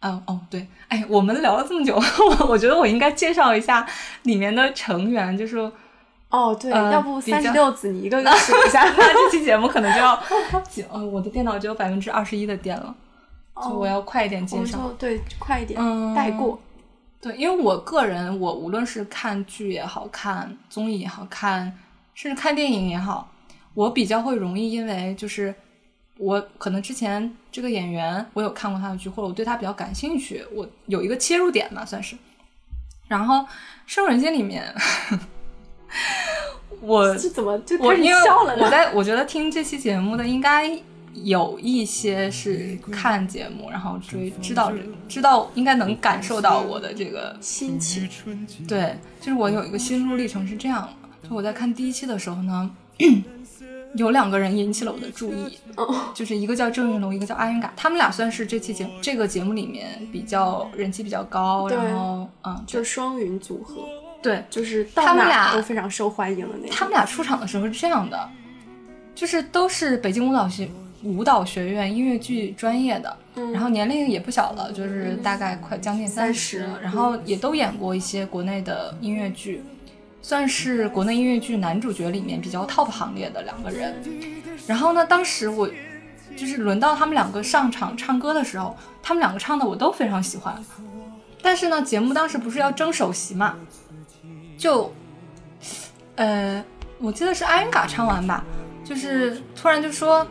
[0.00, 1.94] 嗯哦对，哎，我们聊了这么久，
[2.40, 3.84] 我我觉得我应该介绍一下
[4.22, 5.58] 里面的成员，就是
[6.30, 10.12] 哦，对，呃要不三十六子你一个个数一下， 那这期节目可能就要，
[10.92, 12.94] 呃，我的电脑只有百分之二十一的电了，
[13.62, 14.78] 就我要快一点介绍。
[14.98, 16.60] 对快一点嗯带过，
[17.20, 21.76] 对，因为我个人，我无论是看剧也好看综艺也好看，
[22.14, 23.28] 甚至看电影也好，
[23.74, 25.52] 我比较会容易因为就是
[26.18, 32.16] 我可能之前这个演员我有看过他的剧，或者我对他比较感兴趣，我有一个切入点嘛，算是。
[33.06, 33.36] 然后
[33.86, 34.74] 《生人间》里面，
[36.82, 38.64] 我是怎么就开始我因为笑了呢？
[38.64, 40.78] 我在我觉得听这期节目的应该
[41.14, 48.08] 有一些是看节目，然后追知道这知道应该能感受到我的这个心情，
[48.66, 52.70] 对，就是我有一个心路历程是这样的，就我在看第一期的时候呢，
[53.94, 63.82] 有两个人引起了我的注意，哦，就是一个叫郑云龙，一个叫阿云嘎，他们俩算是这期节目这个节目里面比较人气比较高，然后嗯，就双云组合，
[64.22, 66.76] 对，就是他们俩都非常受欢迎的那种。
[66.76, 68.28] 他们俩出场的时候是这样的，
[69.14, 70.68] 就是都是北京舞蹈学
[71.02, 73.52] 舞蹈学院音乐剧专业的，嗯。
[73.52, 79.62] 然后年龄也不小了，就是大概快将近三十、30然后也都演过一些国内的音乐剧，
[80.28, 83.96] 算是国内音乐剧男主角里面比较 top 行列的两个人。
[84.66, 85.66] 然后呢，当时我
[86.36, 90.62] 就是轮到他们两个上场唱歌的时候，他们两个唱的我都非常喜欢。
[91.40, 93.56] 但是呢，节目当时不是要争首席嘛，
[94.58, 94.92] 就
[96.16, 96.62] 呃，
[96.98, 98.44] 我记得是阿云嘎唱完吧，
[98.84, 100.26] 就是突然就说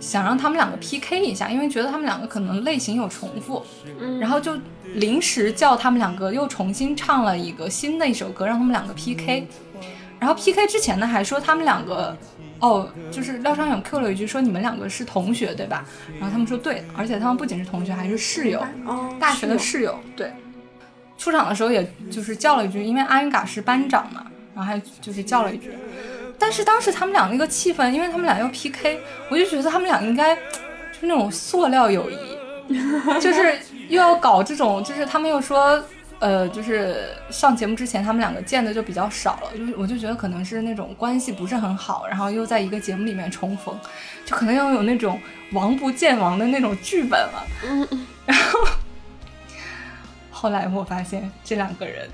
[0.00, 3.64] 想让他们两个 PK 一下，因为觉得他们两个可能类型有重复，
[4.00, 4.56] 嗯然后就
[4.94, 9.46] 临时叫他们两个又重新唱了一个新的一首歌，让他们两个 PK。
[10.18, 12.16] 然后 PK 之前呢，还说他们两个。
[12.60, 15.84] 哦，就是廖昌永 Q 了一句说你们两个是同学对吧？
[16.18, 18.64] 然后他们说对，而且他们不仅是同学，还是室友。
[18.86, 20.32] 哦，大学的室友，对。
[21.18, 24.24] 出场的时候也就是叫了一句，因为阿云嘎是班长嘛，
[24.54, 25.72] 然后还就是叫了一句。
[26.38, 30.34] 但是当时他们俩那个气氛，因为他们俩要 PK，我就觉得他们俩应该
[30.92, 32.38] 就是那种塑料友谊，
[33.20, 33.58] 就是
[33.88, 35.82] 又要搞这种，就是他们又说。
[36.20, 43.78] 呃，就是上节目之前，他们两个见的就比较少了，就是我就觉得可能是那种关系不是很好，然后又在一个节目里面重逢，
[44.24, 45.20] 就可能要有那种
[45.52, 47.44] 王不见王的那种剧本了。
[47.64, 48.60] 嗯嗯，后
[50.30, 52.08] 后来我发现这两个人，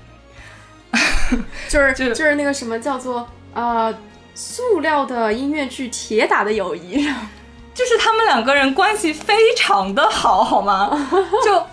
[1.69, 3.95] 就是就就是那个什么叫做呃
[4.33, 7.05] 塑料的音乐剧铁打的友谊，
[7.73, 10.89] 就是他们两个人关系非常的好，好吗？
[11.45, 11.63] 就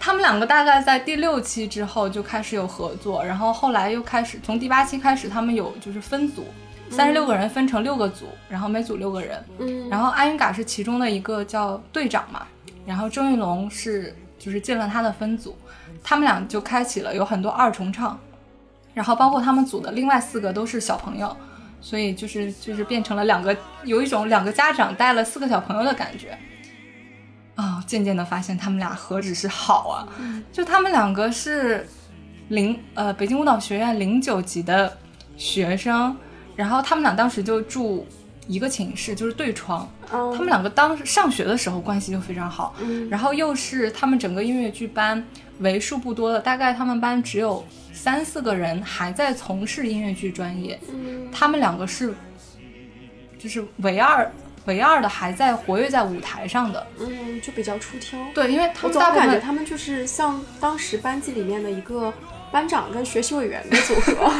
[0.00, 6.44] 他们两个大概在第六期之后就开始有合作，然后后来又开始从第八期开始，他们有就是分组，
[6.90, 12.46] 三十六个人分成六个组，然后每组六个人，嗯，然后阿云嘎是其中的一个叫队长嘛，
[12.84, 15.56] 然后郑云龙是就是进了他的分组，
[16.02, 18.18] 他们俩就开启了有很多二重唱，
[18.92, 21.36] 然后包括他们组的另外四个都是小朋友，
[21.82, 23.54] 所以就是就是变成了两个
[23.84, 26.38] 有一种两个家长带了四个小朋友的感觉。
[27.54, 30.08] 啊、渐渐的发现他们俩何止是好啊，
[30.50, 31.86] 就他们两个是
[32.48, 34.96] 零呃北京舞蹈学院零九级的
[35.36, 36.16] 学生，
[36.56, 38.06] 然后他们俩当时就住
[38.48, 39.88] 一个寝室，就是对床。
[40.08, 45.22] 他他们两个当时上学的时候关系就非常好，嗯然后又是他们整个音乐剧班
[45.62, 52.14] 为数不多的，大概他们班只有三四个人还在从事音乐剧专业，嗯他们两个是
[53.38, 54.30] 就是唯二
[54.66, 56.86] 唯二的还在活跃在舞台上的。
[57.00, 58.18] 嗯就比较出挑。
[58.34, 62.12] 对，因为他我总感觉们大部分他们就是像当时班级里面的一个
[62.52, 64.30] 班长跟学习委员的组合。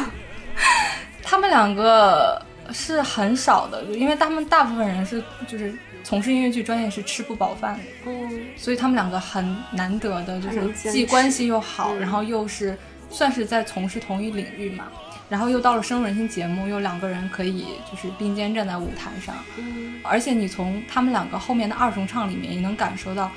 [1.23, 2.39] 他们两个
[2.71, 5.73] 是很少的，因为他们大部分人是就是
[6.03, 7.81] 从事音乐剧专业是吃不饱饭的。
[8.05, 11.99] 嗯所以他们两个很难得的，就是既关系又好，嗯。
[11.99, 12.77] 然后又是
[13.09, 14.91] 算是在从事同一领域嘛，
[15.29, 19.99] 然后又到了深入人心节目，又两个人可以就是并肩站在舞台上，嗯。
[20.03, 23.31] 而且你从他们两个后面的二重唱里面也能感受到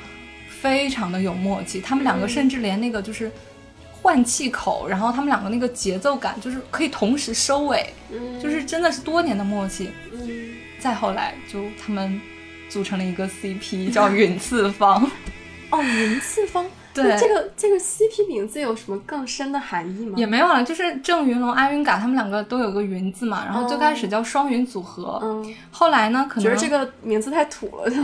[0.48, 2.28] 非常的有默契，他们两个嗯。
[2.28, 3.30] 甚至连那个就是
[4.02, 9.90] 换气口，然后他们两个那个节奏感就是可以同时收尾，嗯，就是真的是多年的默契。
[10.12, 10.54] 嗯。
[10.78, 12.20] 再后来就他们
[12.68, 15.02] 组成了一个 CP 叫云次方。
[15.70, 16.64] 哦，云次方。
[16.94, 17.04] 对。
[17.04, 20.14] 那这个这个 CP 名字有什么更深的含义吗？
[20.16, 27.96] 也没有了，就是郑云龙、阿云嘎他们两个都有个云字嘛，然后最开始叫双云组合，嗯，后来呢，可能觉得这个名字太土了，就。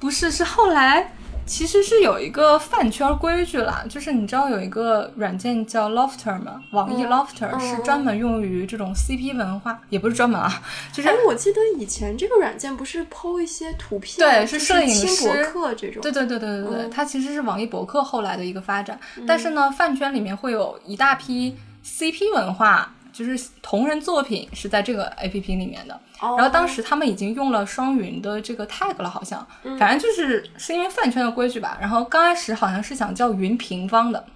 [0.00, 1.12] 不是，是后来
[1.48, 6.62] 其实是有一个饭圈规矩啦，就是你知道有一个软件叫 Lofter 吗？
[6.72, 22.94] 网易 Lofter、嗯是专门用于这种 CP 文化，也不是专门啊，就是哎，我记得以前这个软件不是 PO 一些图片，对是摄影师博师客这种，对对对对对对，嗯它其实是网易博客后来的一个发展，但是呢，饭圈里面会有一大批 CP 文化。
[23.10, 31.78] 就是同人作品是在这个 A P P 里面的，哦然后当时他们已经用了双云的这个 tag 了，好像，嗯反正就是是因为饭圈的规矩吧。
[31.80, 34.26] 然后刚开始好像是想叫云平方的，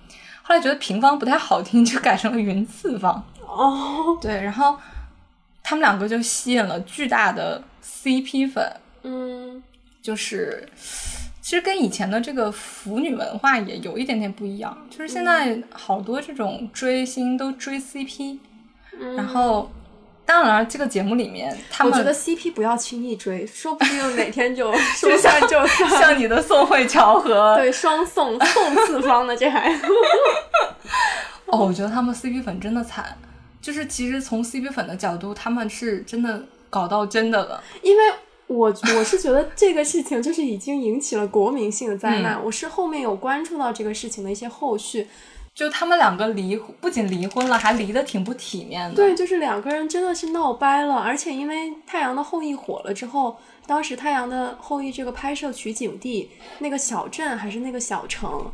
[0.42, 3.24] 后来觉得平方不太好听，就改成了云次方。
[3.44, 4.78] 哦，对，然后
[5.62, 8.64] 他们两个就吸引了巨大的 CP 粉，
[9.02, 9.62] 嗯，
[10.00, 10.68] 就是
[11.40, 18.38] 其实跟以前的这个腐女文化也有一点点不一样，就是现在好多这种追星都追 CP，、
[19.16, 19.70] 然后
[20.24, 25.88] 当然这个节目里面他们我觉得 CP 不要轻易追，说不定哪天就 就像就散。
[26.00, 29.72] 像你的宋慧乔和 对，双宋宋次方的这还，
[31.46, 33.16] 哦，我觉得他们 CP 粉真的惨，
[33.60, 37.62] 就是其实从 CP 粉的角度，他们是真的搞到真的了。
[37.82, 38.02] 因为
[38.46, 42.36] 我我是觉得这个事情就是已经引起了国民性的灾难。
[42.36, 45.08] 嗯我是后面有关注到这个事情的一些后续，
[45.54, 48.96] 就他们两个离，不仅离婚了，还离得挺不体面的。
[48.96, 53.36] 对，就是两个人真的是闹掰了，而且因为《太阳的后裔》火了之后，
[53.66, 56.30] 当时《太阳的后裔》这个拍摄取景地
[56.60, 58.50] 那个小镇还是那个小城，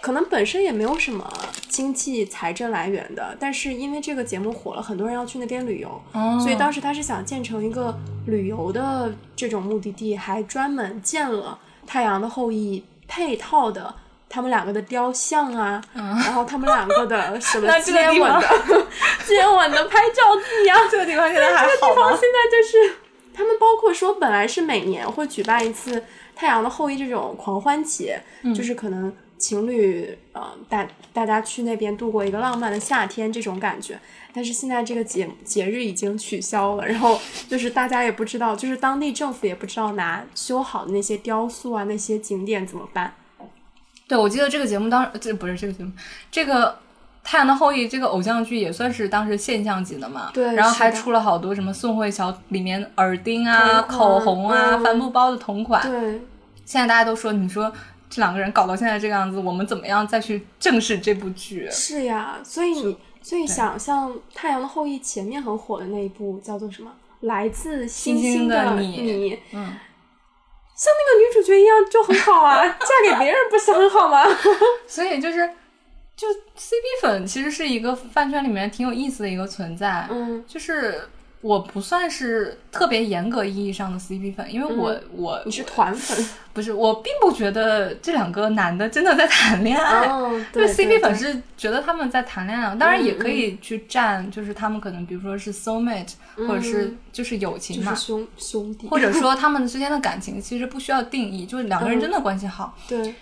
[0.00, 1.32] 可能本身也没有什么
[1.68, 7.96] 经济财政来源的，但是因为这个节目火了，很多人要去那边旅游，哦所以当时他是想建成一个
[8.26, 11.56] 旅游的这种目的地，还专门建了
[11.88, 13.94] 《太阳的后裔》配套的。
[14.28, 18.86] 他们两个的雕像啊，然后他们两个的 什么接吻的
[19.26, 21.94] 接吻的拍照地啊，这个地方现在还这个地？
[21.94, 22.96] 方现在就是
[23.34, 26.00] 他们包括说，本来是每年会举办一次
[26.34, 33.98] 《太阳的后裔》这种狂欢节，嗯就是可能情侣呃大大家去那边度过一个浪漫的夏天这种感觉。
[34.34, 37.18] 但是现在这个节节日已经取消了，然后
[37.48, 43.14] 就是大家也不知道，就是当地政府也不知道拿修好的那些雕塑啊那些景点怎么办。
[44.08, 45.92] 对，我记得这个节目当这不是这个节目，
[46.30, 46.66] 这个
[47.22, 50.30] 《太阳的后裔》这个偶像剧也算是当时现象级的嘛。
[50.32, 55.82] 对然后还出了好多什么宋慧乔里面耳钉啊、口红啊、嗯帆布包的同款。
[55.82, 56.22] 对，
[56.64, 57.70] 现在大家都说，你说
[58.08, 61.68] 这两个人搞到现在这个样子，我们怎么样再去正视这部剧？
[61.70, 66.90] 是呀，所以你所以想像《太阳的后裔》前面很火的那一部叫做什么？
[67.22, 69.74] 来自星星的你嗯，
[70.78, 74.24] 像那个女主角一样就很好啊， 嫁给别人不是很好吗？
[74.86, 75.50] 所以就是，
[76.16, 80.06] 就 CP 粉其实是一个饭圈里面挺有意思的一个存在。
[80.08, 81.02] 嗯就是
[81.40, 90.08] 我不算是特别严格意义上的 CP 粉，因为我、我嗯你是团粉，不是我并不觉得这两个男的真的在谈恋爱。
[90.52, 102.76] 对为 CP 粉是觉得他们在谈恋爱，当然也嗯可以去站，就是他们可能比如说是 soul mate，、或者是就是友情嘛嗯就是，兄兄弟，或者 说他们之间的感情其实不需要定义，就是两个人真的关系好。
[102.88, 103.14] 对，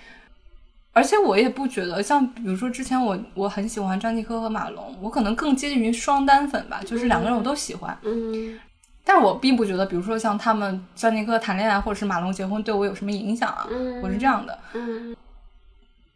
[0.96, 7.94] 而且我也不觉得，像比如说之前我我很喜欢张继科和马龙，我可能更接近于双单粉吧，就是两个人我都喜欢。
[8.02, 8.58] 嗯
[9.04, 14.58] 但是我并不觉得，比如说像他们张继科谈恋爱或者是马龙结婚对我有什么影响啊，嗯我是这样的。
[14.72, 15.14] 嗯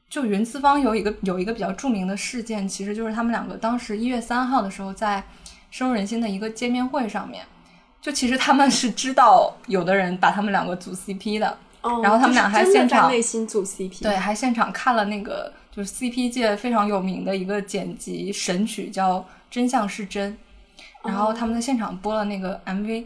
[0.09, 5.22] 就云次方有一个有一个比较著名的事件，其实就是他们两个当时一月三号的时候在
[5.70, 7.45] 深入人心的一个见面会上面，
[8.01, 19.18] 就其实他们是知道有的人把他们两个组 CP 的，哦，然后他们俩还现场内心组 CP，对，还现场看了那个就是 CP 界非常有名的一个剪辑神曲，叫
[19.51, 20.33] 《真相是真》，
[21.09, 23.05] 然后他们在现场播了那个 MV，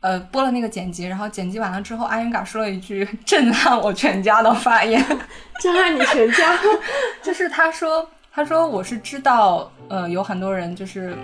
[0.00, 5.02] 呃，播了那个剪辑，然后剪辑完了之后，阿云嘎说了一句震撼我全家的发言，
[5.60, 6.58] 震撼你全家，
[7.22, 11.16] 就是他说，他说我是知道，呃，有很多人就是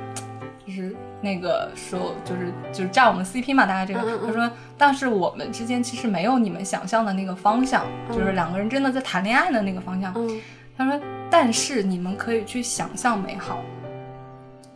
[0.67, 10.13] 就是那个说就是就是炸我们 CP 嘛，大概这个，他说，但是我们之间其实没有你们想象的那个方向，就是两个人真的在谈恋爱的那个方向。
[10.17, 10.41] 嗯。
[10.77, 13.59] 他说，但是你们可以去想象美好。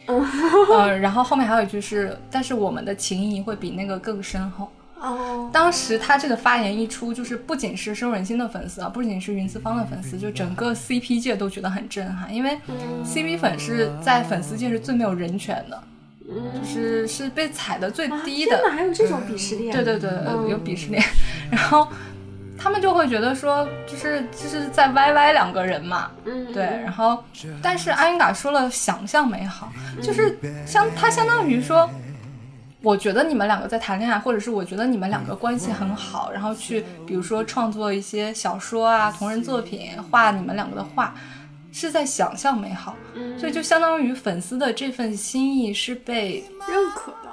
[0.09, 0.27] 嗯。
[0.77, 4.69] 呃，然后后面还有一句是，但是我们的情谊会比那个更深厚。
[5.01, 13.05] 哦，当时他这个发言一出，就是不仅是深入人心的粉丝啊，不仅是云次方的粉丝，就整个 CP 界都觉得很震撼，因为嗯。
[13.05, 15.92] CP 粉是在粉丝界是最没有人权的，嗯
[16.27, 18.57] 就是是被踩的最啊低的。
[18.57, 20.49] 天哪，还有这种鄙视链，对对对，嗯。
[20.49, 21.03] 有鄙视链。
[21.51, 21.89] 然后
[22.59, 27.23] 他们就会觉得说，就是就是在 YY 两个人嘛，嗯，对，然后
[27.61, 31.91] 但是阿云嘎说了想象美好，就是相他相当于说，
[32.83, 41.15] 我觉得你们两个在谈恋爱，或者是我觉得你们两个关系很好，然后去比如说创作一些小说啊、同人作品，画你们两个的画，
[41.73, 47.31] 是在想象美好，嗯所以就相当于粉丝的这份心意是被认可的。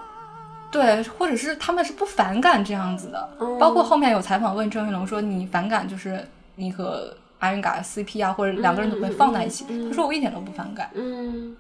[0.71, 3.29] 对，或者是他们是不反感这样子的。
[3.39, 6.25] 嗯包括后面有采访问郑云龙说，你反感就是
[6.55, 9.65] 你和阿云嘎 CP 啊，或者两个人怎么会放在一起？
[9.89, 10.89] 他说我一点都不反感。
[10.93, 11.55] 嗯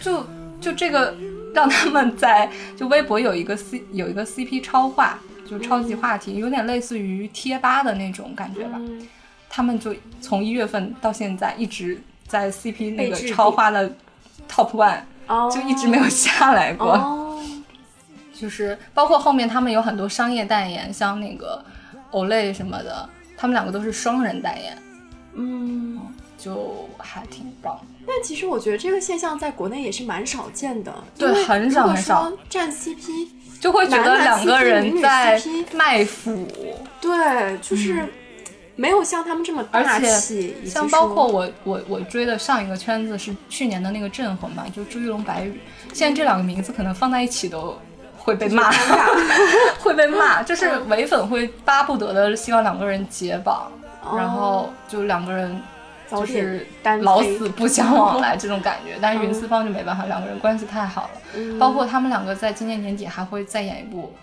[0.00, 0.24] 就
[0.60, 1.14] 就这个
[1.54, 8.78] 让他们在就微博有一个 C 有一个 CP 超话，就超级话题，有点类似于贴吧的那种感觉吧。
[8.80, 9.06] 嗯
[9.50, 11.98] 他们就从一月份到现在一直
[12.28, 13.90] 在 CP 那个超话的
[14.48, 16.92] Top One，哦，就一直没有下来过。
[16.92, 17.42] 哦，
[18.32, 21.64] 就是包括后面他们有很多商业代言，像那个
[22.12, 24.78] Olay 什么的，他们两个都是双人代言，
[25.34, 25.98] 嗯。
[26.40, 27.76] 就还挺棒。
[28.06, 33.26] 但其实我觉得这个现象在国内也是蛮少见的，对很少很少说站 CP，
[33.60, 35.42] 就会觉得两个人在
[35.74, 36.46] 卖腐，
[37.00, 38.08] 对，就是
[38.80, 45.60] 没有像他们这么而且气，像包括我我我追的上一个圈子是去年的那个镇魂嘛，就朱一龙、白宇，
[45.92, 47.76] 现在这两个名字可能放在一起都
[48.16, 48.70] 会被骂，
[49.82, 53.68] 会被骂，就是唯粉会巴不得的希望两个人解绑，
[54.16, 55.60] 然后就两个人
[56.08, 56.64] 就是
[57.00, 58.96] 老死不相往来 这种感觉。
[59.02, 61.10] 但是云四方就没办法，两个人关系太好了。
[61.34, 64.14] 嗯包括他们两个在今年年底还会再演一部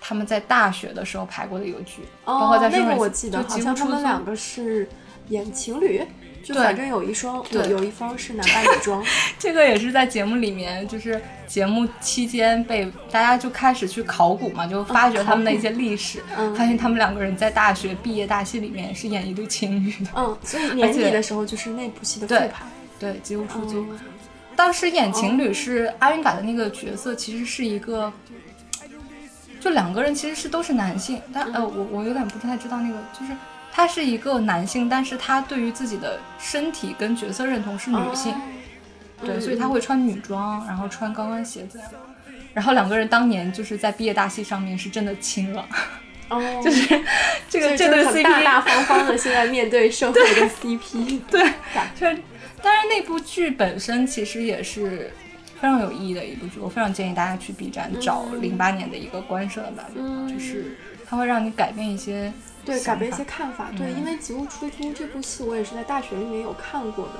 [0.00, 4.88] 他们在大学的时候排过的一个剧，包括在哦、那个我记得，好像他们两个是
[5.28, 6.02] 演情侣，
[6.42, 7.68] 就反正有一双有对。
[7.70, 9.04] 有一方是男扮女装，
[9.38, 16.54] 这个也是在节目里面，就是节目期间被大家就开始去考古嘛，就发掘他们的一些历史，嗯。
[16.56, 22.66] 发现他们两个人在大学毕业大戏里面是演一对情侣的，嗯，所以年底的时候就是那部戏的复对盘，
[22.98, 23.86] 对，几乎出租。
[23.90, 23.98] 嗯。
[24.56, 28.12] 当时演情侣是阿云嘎的那个角色，其实是一个，
[29.60, 33.32] 就两个人其实是都是男性，但呃，我我有点不太知道那个，就是
[33.70, 38.34] 他是一个男性，但是他对于自己的身体跟角色认同是女性，
[39.22, 41.78] 对，嗯所以他会穿女装，然后穿高跟鞋子。
[42.52, 45.64] 然后两个人当年就是在毕业大戏上面是真的亲了，
[46.28, 47.00] 哦， 就是
[47.48, 51.40] 这个这对大大方方的现在面对社会的 CP，对，
[51.94, 52.18] 就是，
[52.60, 55.12] 当然那部剧本身其实也是
[55.60, 59.86] 非常有意义的一部剧，我非常建议大家去 B 站找零八年的一个官摄的版
[60.26, 62.32] 就是它会让你改变一些
[62.64, 63.98] 对，改变一些看法，对，嗯。
[63.98, 67.12] 因为《吉屋出租》这部戏我也是在大学里面有看过的，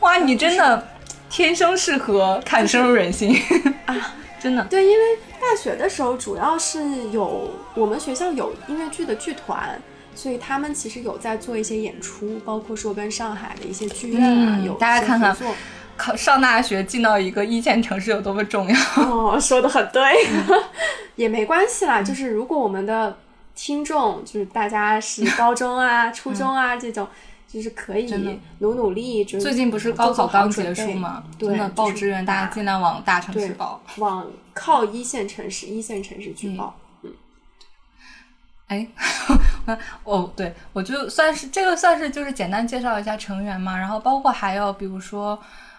[0.00, 0.88] 哇，你真的
[1.28, 3.36] 天生适合看深入人心
[3.86, 4.64] 啊，真的。
[4.66, 5.04] 对，因为
[5.40, 9.80] 大学的时候主要是有我们学校有音乐剧的剧团，
[10.14, 15.36] 所以他们其实有在做一些演出，包括说跟上海的一些剧院啊、嗯有大家看看。
[15.98, 18.76] 考上大学进到一个一线城市有多么重要？
[19.02, 20.62] 哦，说的很对，嗯
[21.16, 22.00] 也没关系啦。
[22.00, 23.18] 就是如果我们的
[23.54, 27.06] 听众就是大家是 高中啊、初中啊这种，
[27.46, 29.24] 就是可以努努力。
[29.24, 31.24] 就是最近不是高考刚结束嘛，吗？
[31.38, 33.82] 对真的报志愿，大家尽量往大城市报。
[33.96, 36.74] 往靠一线城市、一线城市去报。
[38.68, 38.86] 哎，
[40.04, 45.38] 哦，对，我就算是这个算是就是简单介绍一下成员嘛，然后包括还有比如说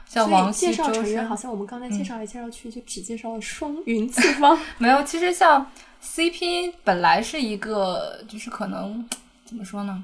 [0.09, 4.59] 像王介绍成员，好，像我们刚才介绍来介绍去，就只介绍了双云次方。
[4.79, 5.03] 没有。
[5.03, 5.71] 其实像
[6.03, 9.07] CP 本来是一个就是可能
[9.45, 10.03] 怎么说呢，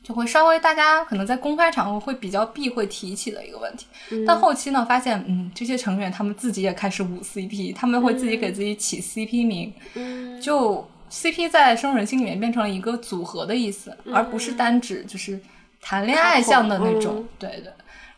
[0.00, 3.86] 就会稍微大家可能在公开场合会比较避讳提起的一个问题。
[4.24, 15.40] 但后期呢，发现嗯，这些成员他们自己也开始舞 CP，他们会自己给自己起 CP 名，嗯，就 CP 在深入人心里面变成了一个组合的意思，而不是单指就是
[15.80, 17.16] 谈恋爱像的那种。
[17.16, 17.72] 嗯对对。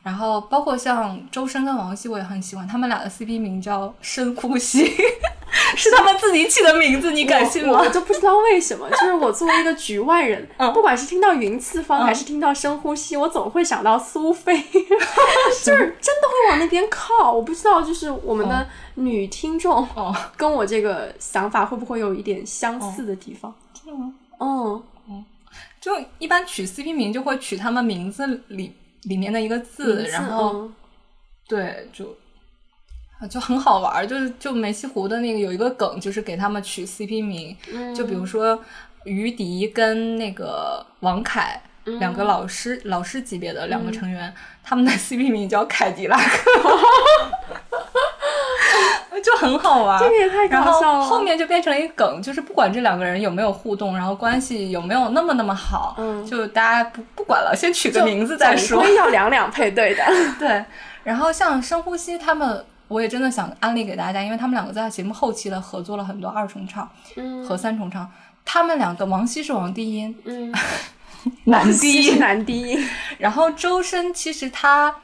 [0.08, 4.86] 然后包括像周深跟王熙，我也很喜欢，他们俩的 CP 名叫深呼吸，
[5.76, 7.88] 是他们自己起的名字，你敢信吗我我？
[7.90, 17.30] 就不知道为什么，就是我作为一个局外人，嗯不管是听到云次方、嗯还是听到深呼吸，我总会想到苏菲， 就是真的会往那边靠。
[17.32, 23.54] 我不知道，就是我们的女听众哦， 跟我这个想法会不会有一点相似的地方？
[23.74, 24.14] 真的吗？
[24.40, 24.82] 嗯，
[25.80, 28.74] 就一般取 CP 名就会取他们名字里
[29.04, 30.74] 里面的一个字，字然后嗯
[31.48, 32.16] 对，就
[33.20, 38.62] 啊就很好玩儿，就是就梅西湖的那个有一个梗，就是给他们取 CP 名，嗯就比如说
[39.04, 41.60] 于迪跟那个王凯。
[41.62, 41.64] 嗯
[41.98, 46.50] 两个老师，老师级别的两个成员，他们的 CP 名叫凯迪拉克，
[49.22, 49.98] 就很好玩。
[49.98, 51.04] 这个也太然后搞笑了。
[51.04, 58.86] 后面就变成了一个梗，就是不管这两个人有没有互动，然后关系有没有那么那么好，嗯就大家不不管了，先取个名字再说总。
[58.86, 60.04] 归要两两配对的。
[60.38, 60.64] 对，
[61.04, 68.10] 然后像深呼吸他们，我也真的想安利给大家，因为他们两个在节目后期的合作了很多二重唱嗯和三重唱。
[68.44, 70.50] 他们两个，王希是王低音，嗯，
[71.44, 72.88] 男低音男低音。
[73.18, 74.94] 然后周深其实他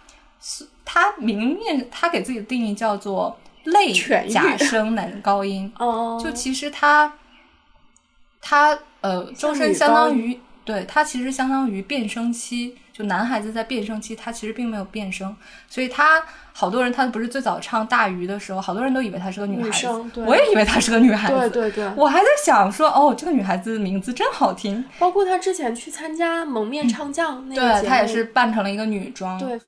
[0.41, 3.93] 是他明面他给自己的定义叫做类
[4.29, 7.13] 假声男高音， 哦，就其实他
[8.41, 15.35] 他呃，周深相当于对他其实相当于变声期，就男孩子在变声期，他其实并没有变声，
[15.69, 16.23] 所以他
[16.53, 20.25] 好多人他不是最早唱大鱼的时候，好多人都以为她是个女孩子女生，对。
[20.25, 29.61] 我也以为她是个女孩子，对对对，我还在想说哦，这个女孩子名字真好听，包括他之前去参加《蒙面唱将》那个对她也是扮成了一个女装，对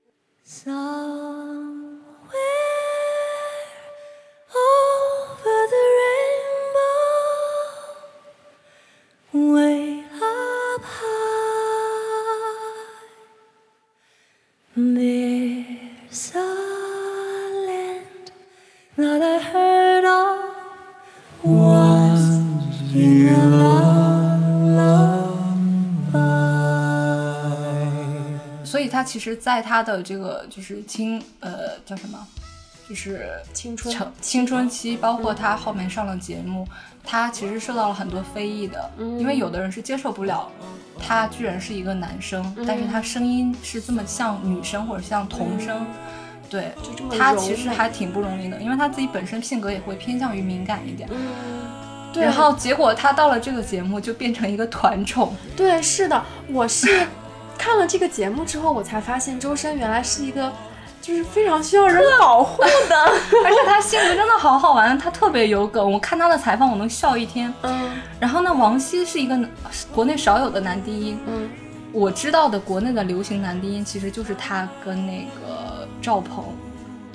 [28.65, 32.27] 所以他其实在他的这个就是青呃叫什么，
[32.89, 36.67] 就是青春青春期，包括他后面上了节目，
[37.05, 40.51] 他其实受到了很多非议的，嗯因为有的人是接受不了
[40.99, 45.87] 他居然是一个男生，但是他声音是这么像女生或者像童声。
[46.49, 46.71] 对
[47.19, 51.09] 他其实还挺不容易的，因为他自己本身性格也会偏向于敏感一点。
[51.13, 51.27] 嗯，
[52.13, 57.05] 对，然后结果他到了这个节目就变成一个团宠，对，是的，我是
[57.59, 60.53] 看了这个节目之后，我才发现周深原来是一个
[61.07, 62.97] 就是非常需要人保护的。
[63.45, 65.93] 而且他性格真的好好玩，他特别有梗。
[65.93, 67.53] 我看他的采访，我能笑一天。
[67.63, 67.93] 嗯。
[68.19, 69.39] 然后呢，王希是一个
[69.95, 71.49] 国内少有的男低音，嗯。
[71.93, 76.45] 我知道的国内的流行男低音其实就是他跟那个赵鹏，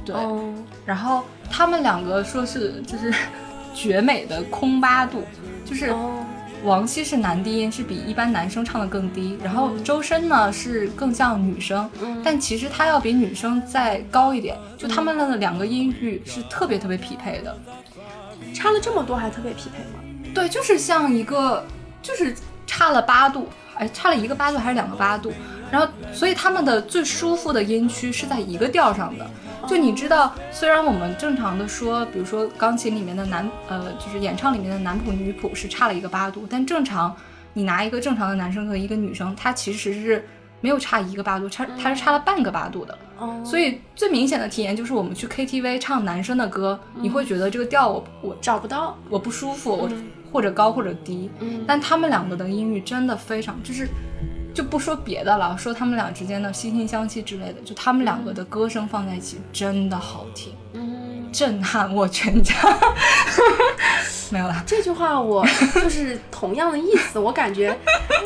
[0.05, 0.53] 对，哦。
[0.85, 3.13] 然后他们两个说是就是
[3.75, 5.23] 绝美的空八度，
[5.65, 6.23] 就是哦
[6.63, 17.57] 王希是男低音，是比一般男生唱的更低，然后周深呢是更像女生，嗯但其实他要比女生再高一点，就他们的两个音域是特别特别匹配的。
[18.53, 20.33] 差了这么多还特别匹配吗？
[20.33, 21.65] 对，就是像一个，
[22.01, 22.35] 就是
[22.67, 25.31] 差了八度，哎，差了一个八度还是两个八度，
[25.71, 29.29] 然后所以他们的最舒服的音区是在一个调上的。
[29.67, 37.15] 就你知道，虽然我们正常的说，比如说钢琴里面的男，呃，就是演唱里面的男谱女谱是差了一个八度，但正常
[37.53, 40.27] 你拿一个正常的男生和一个女生，他其实是
[40.59, 42.97] 没有差一个八度，差他是差了半个八度的。
[43.17, 48.97] 哦，所以最明显的体验就是我们去 KTV 唱男生的歌，你会觉得这个调我我找不到。
[49.09, 49.89] 我不舒服，我
[50.31, 53.87] 或者高或者低，嗯但他们两个的音域真的非常，就是
[54.53, 62.53] 就不说别的了，说他们俩之间的惺惺相惜之类的，就他们两个的歌声放在一起真的好听，嗯， 震撼我全家。
[64.29, 65.45] 没有了，这句话我
[65.75, 67.77] 就是同样的意思，我感觉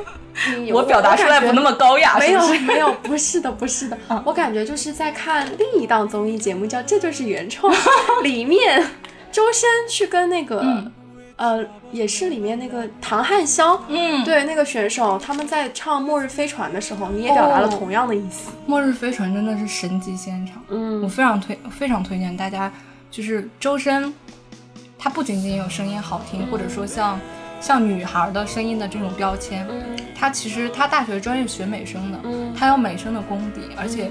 [0.72, 2.48] 我表达出来不那么高雅，没有？
[2.60, 7.74] 没有，不是的，不是的，我感觉就是在看另一档综艺节目，叫《这就是原创》，
[8.22, 8.84] 里面
[9.32, 10.92] 周深去跟那个、嗯
[11.38, 18.52] 呃，也是里面那个唐汉霄，嗯，对那个选手，他们在唱《末日飞船》的时候，你也表达了哦同样的意思。
[18.66, 21.02] 末日飞船真的是神级现场，嗯。
[21.02, 22.72] 我嗯非常推非常推荐大家，
[23.12, 24.14] 就是周深，
[24.98, 27.20] 他不仅仅有声音好听，或者说像
[27.60, 29.84] 像女孩的声音的这种标签，嗯。
[30.18, 32.54] 他其实他大学专业学美声的，嗯。
[32.58, 34.10] 他有美声的功底，而且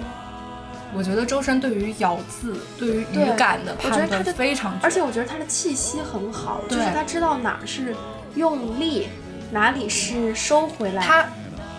[0.97, 7.95] 我觉得周深对于咬字、对于语感的判断非常绝，而且我觉得他的气息很好，就是他知道哪儿是
[8.35, 9.09] 用力，
[9.51, 11.03] 哪里是收回来。
[11.03, 11.27] 他。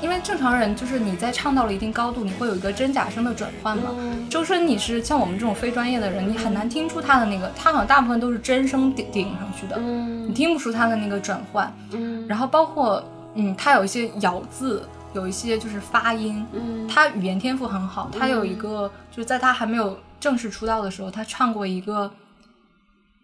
[0.02, 3.92] 因为正常人就是你在唱到了一定高度，你会有一个真假声的转换嘛。
[3.98, 11.74] 嗯周深，你是像我们这种非专业的人，你很难听出他的那个，他好像大部分都是真声顶顶上去的，嗯你听不出他的那个转换。
[11.94, 13.02] 嗯然后包括
[13.36, 14.84] 嗯，他有一些咬字，
[15.16, 18.12] 有一些就是发音，嗯他语言天赋很好。
[18.12, 22.14] 他有一个就是在他还没有正式出道的时候，他唱过一个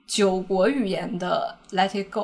[0.07, 2.19] 九国语言的《Let It Go》，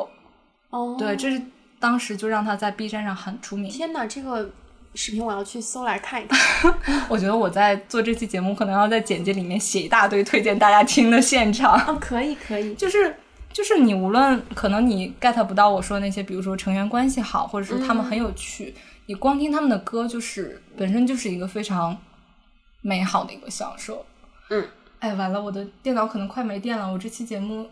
[0.72, 1.41] 哦，对，这是
[1.80, 3.69] 当时就让他在 B 站上很出名。
[3.69, 4.49] 天哪，这个
[4.95, 6.73] 视频我要去搜来看一看。
[7.07, 11.80] 我觉得我在做这期节目，可能要在简介里面写一大堆推荐大家听的现场。
[11.88, 13.15] 哦，可以可以，就是
[13.53, 18.73] 就是你无论可能你 get 不到我说的那些，比如说成员关系好，或者是他们很有趣，
[19.07, 21.97] 你光听他们的歌，就是本身就是一个非常
[22.81, 24.05] 美好的一个享受。
[24.49, 24.65] 嗯，
[24.99, 26.91] 哎，完了，我的电脑可能快没电了。
[26.91, 27.69] 我这期节目，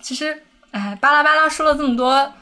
[0.00, 2.32] 其实，哎，巴拉巴拉说了这么多，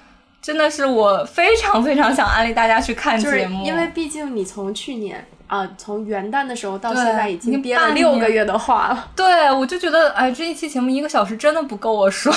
[0.40, 9.12] 真的是我非常非常想安利大家去看就是节目，因为毕竟你从去年啊、从元旦的时候到现在已已经经憋了半六个月的话了。
[9.14, 12.32] 对我就觉得，哎，这一期节目一个小时真的不够我说。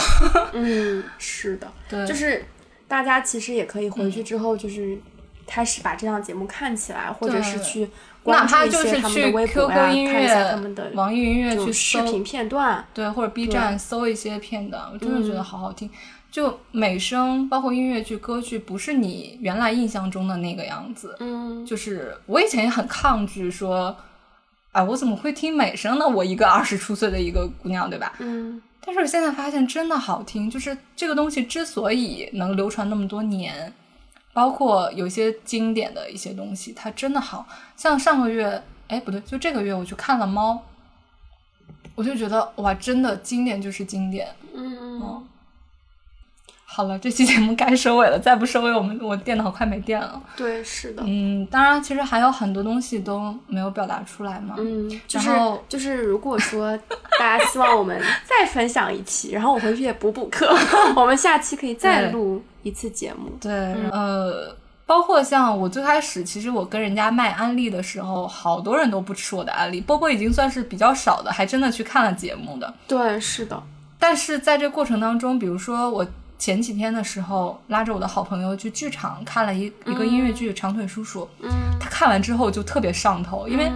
[0.54, 2.46] 嗯， 是的，对就是
[2.88, 4.96] 大家其实也可以回去之后，就是
[5.50, 7.90] 开始把这档节目看起来，或者是去
[8.26, 12.86] 哪关注一怕就是些他们的去微博 QQ 呀，音看一下乐他们的、网易云音乐去视搜频片段。
[12.94, 15.90] 对，或者 B 站搜一些片段，我真的觉得嗯好好听。
[16.32, 21.16] 就美声，包括音乐剧、歌剧，不是你原来印象中的那个样子。
[21.20, 23.98] 嗯，就是我以前也很抗拒说，
[24.72, 26.08] 哎，我怎么会听美声呢？
[26.08, 28.14] 我一个二十出岁的一个姑娘，对吧？
[28.20, 33.74] 嗯，但是我现在发现真的好听，就是这个东西之所以能流传那么多年，
[34.40, 37.46] 包括有一些经典的一些东西，它真的好
[37.76, 40.54] 像上个月，哎，不对，就这个月我去看了《猫》，
[41.94, 44.30] 我就觉得哇，真的经典就是经典。
[44.56, 45.28] 嗯嗯，
[46.64, 50.22] 好了，这期节目该收尾了，再不收尾，我们我电脑快没电了。
[50.38, 51.04] 对，是的。
[51.06, 54.56] 嗯，当然，其实还有很多东西都没有表达出来嘛。
[54.58, 56.78] 嗯，就是然后就是，如果说
[57.20, 60.56] 大家希望我们再分享一期，然后我回去也补补课，
[60.96, 63.32] 我们下期可以再录一次节目。
[63.40, 63.52] 对，
[63.92, 64.56] 呃，
[64.86, 69.80] 包括像我最开始，其实我跟人家卖安利的时候，好多人都不吃我的安利。
[69.82, 72.74] 波波已经算是比较少的，还真的去看了节目的。
[72.88, 73.62] 对，是的。
[73.98, 76.08] 但是在这过程当中，比如说我
[76.38, 81.50] 前几天的时候，拉着我的好朋友去剧场看了一一个音乐剧《长腿叔叔》，嗯，
[81.80, 83.70] 他看完之后就特别上头，因为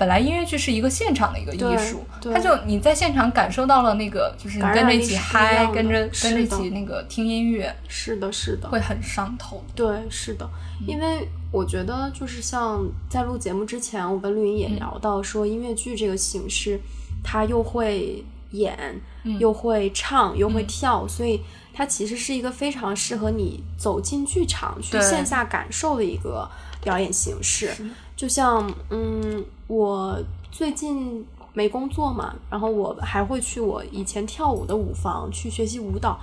[0.00, 2.02] 本来音乐剧是一个现场的一个艺术，
[2.32, 8.70] 他就你在现场感受到了那个，就是你感跟着一起嗨，跟着跟着一起那个听音乐，是的，是的。
[8.70, 9.62] 会很上头。
[9.74, 10.48] 对，是的，
[10.86, 16.80] 因为我觉得就是像在录节目之前，我跟绿茵也聊到说，音乐剧这个形式，
[17.22, 18.98] 它又会演，
[19.38, 21.42] 又会唱，又会跳，所以
[21.74, 26.48] 它其实是一个非常适合你走进剧场去线下感受的一个
[26.80, 27.72] 表演形式。
[28.16, 30.18] 就像，嗯，我
[30.50, 36.18] 最近没工作嘛，然后我还会去我以前跳舞的舞房去学习舞蹈。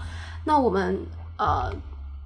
[0.46, 1.00] 那我们
[1.38, 1.74] 呃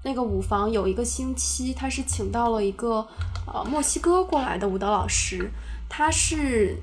[0.04, 3.08] 那个舞房有一个星期，他是请到了一个
[3.46, 5.50] 呃墨西哥过来的舞蹈老师，
[5.88, 6.78] 他是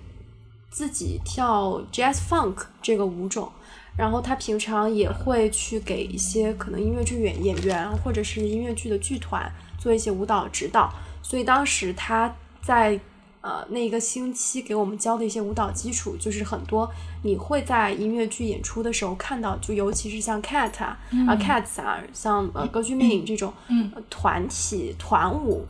[0.71, 3.51] 自己跳 jazz funk 这个舞种，
[3.97, 10.93] 然后他平常也会去给一些可能音乐剧演演员或者是音乐剧的剧团做一些舞蹈指导，
[11.29, 12.99] 所以当时他在
[13.43, 16.91] 呃那一个星期给我们教的一些舞蹈基础，就是很多
[17.23, 20.99] 你会在音乐剧演出的时候看到，就尤其是像 cat 啊、
[21.29, 23.93] 啊 cats 啊，像呃歌剧魅影这种、嗯。
[23.95, 25.67] 呃团体团舞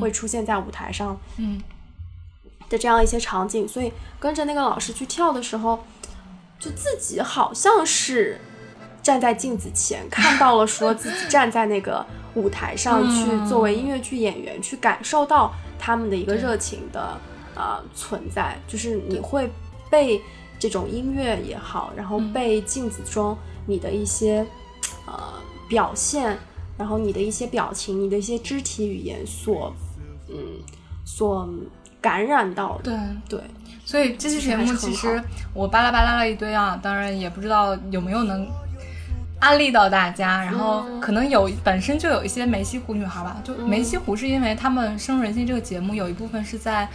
[0.00, 1.60] 会出现在舞台上，嗯。
[2.68, 5.84] 的这样一些场景，所以跟着那个老师去跳的时候，
[6.60, 8.40] 就自己好像是
[9.02, 12.04] 站在镜子前， 看到了说自己站在那个
[12.34, 13.46] 舞台上去嗯。
[13.46, 17.18] 作为音乐剧演员去感受到他们的一个热情的
[17.54, 19.50] 呃存在，就是你会
[19.90, 20.20] 被
[20.58, 23.36] 这种音乐也好，然后被镜子中
[23.66, 24.46] 你的一些
[25.06, 25.14] 呃
[25.68, 26.38] 表现，
[26.76, 29.74] 然后你的一些表情、你的一些肢体语言所
[30.28, 30.36] 嗯
[31.04, 31.48] 所
[32.00, 32.92] 感染到的。
[33.28, 33.40] 对，对，
[33.84, 35.22] 所以这期节目其实
[35.54, 38.46] 我巴拉巴拉了一堆啊，当然也不知道有没有能
[39.40, 40.42] 安利到大家。
[40.44, 46.86] 然后嗯可能有本身就有一些梅溪湖女孩吧，就梅溪湖是因为他们《深入人心》这个节目有一部分是在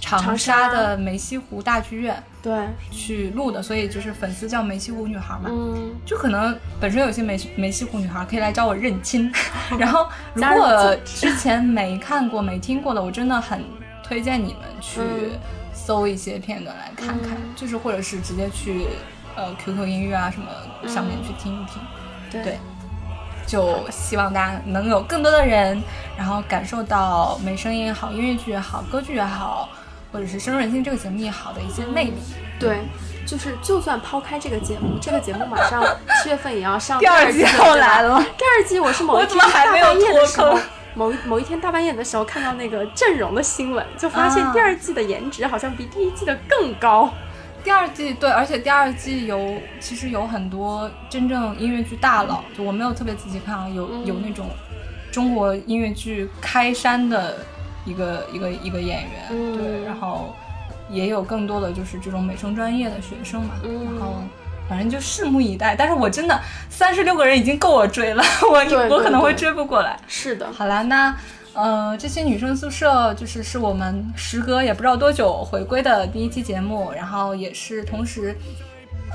[0.00, 5.50] 长长沙沙的梅溪湖大剧院对，去录的，所以就是粉丝叫梅溪湖女孩嘛。
[5.50, 9.30] 嗯，就可能本身有些梅梅溪湖女孩可以来找我认亲，
[9.78, 13.62] 然后如果之前没看过、没听过的，我真的很
[14.02, 15.38] 推荐你们去嗯。
[15.72, 17.54] 搜一些片段来看看，嗯。
[17.56, 18.86] 就是或者是直接去
[19.36, 20.48] 呃 QQ 音乐啊什么
[20.88, 21.82] 上面去听一听，
[22.30, 22.58] 对对
[23.46, 25.82] 就希望大家能有更多的人，
[26.16, 29.68] 然后感受到美声也好、音乐剧也好、歌剧也好，
[30.12, 32.14] 或者是深入人心这个节目也好的一些魅力。
[32.60, 32.78] 对，
[33.26, 35.82] 就是就算抛开这个节目，这个节目马上
[36.22, 38.22] 七月份也要上第二季来了。
[38.38, 40.62] 第二季我是某一我怎天还没有半夜的时候脱坑，
[40.94, 47.12] 某一某一天大半夜的时候看到那个阵容的新闻，就发现啊第二季的颜值好像比第一季的更高。
[47.62, 54.48] 第二季对，而且第二季有其实有很多真正音乐剧大佬，就我没有特别仔细看啊，有、有那种
[55.12, 57.38] 中国音乐剧开山的
[57.84, 60.34] 一个一个一个演员，嗯对，然后
[60.88, 64.16] 也有更多的就是这种美声专业的学生嘛，嗯然后。
[64.68, 69.98] 反正就拭目以待，但是我真的三十六个人已经够我追了， 我我可能会追不过来。
[70.06, 71.12] 是的，好啦，那
[71.52, 78.34] 呃，这期女生宿舍就是是我们时隔也不知道多久回归的第一期节目，然后也是同时，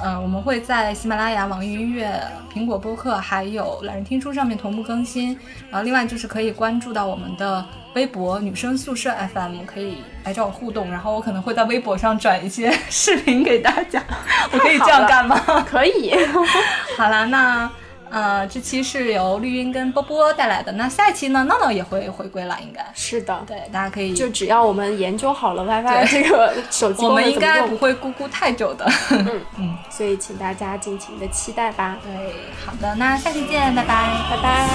[0.04, 2.22] 呃，我们会在喜马拉雅、网易音乐、
[2.54, 5.30] 苹果播客还有懒人听书上面同步更新。
[5.72, 10.92] 然后另外就是可以关注到我们的微博“女生宿舍 FM”，可以来找我互动。
[10.92, 14.04] 然后我可能会在微博上转一些视频给大家，
[14.52, 15.40] 我可以这样干吗？
[15.66, 16.14] 可以。
[16.98, 17.72] 好啦，那。
[18.16, 20.72] 呃，这期是由绿茵跟波波带来的。
[20.72, 23.44] 那下一期呢，闹闹也会回归了，应该是的。
[23.46, 28.90] 对，大家可以就只要我们研究好了 WiFi 这个手机，我们应该不会咕咕太久的。
[29.12, 31.98] 嗯嗯，所以请大家尽情的期待吧。
[32.02, 32.34] 对，
[32.66, 34.70] 好的，那下期见，拜拜，拜拜。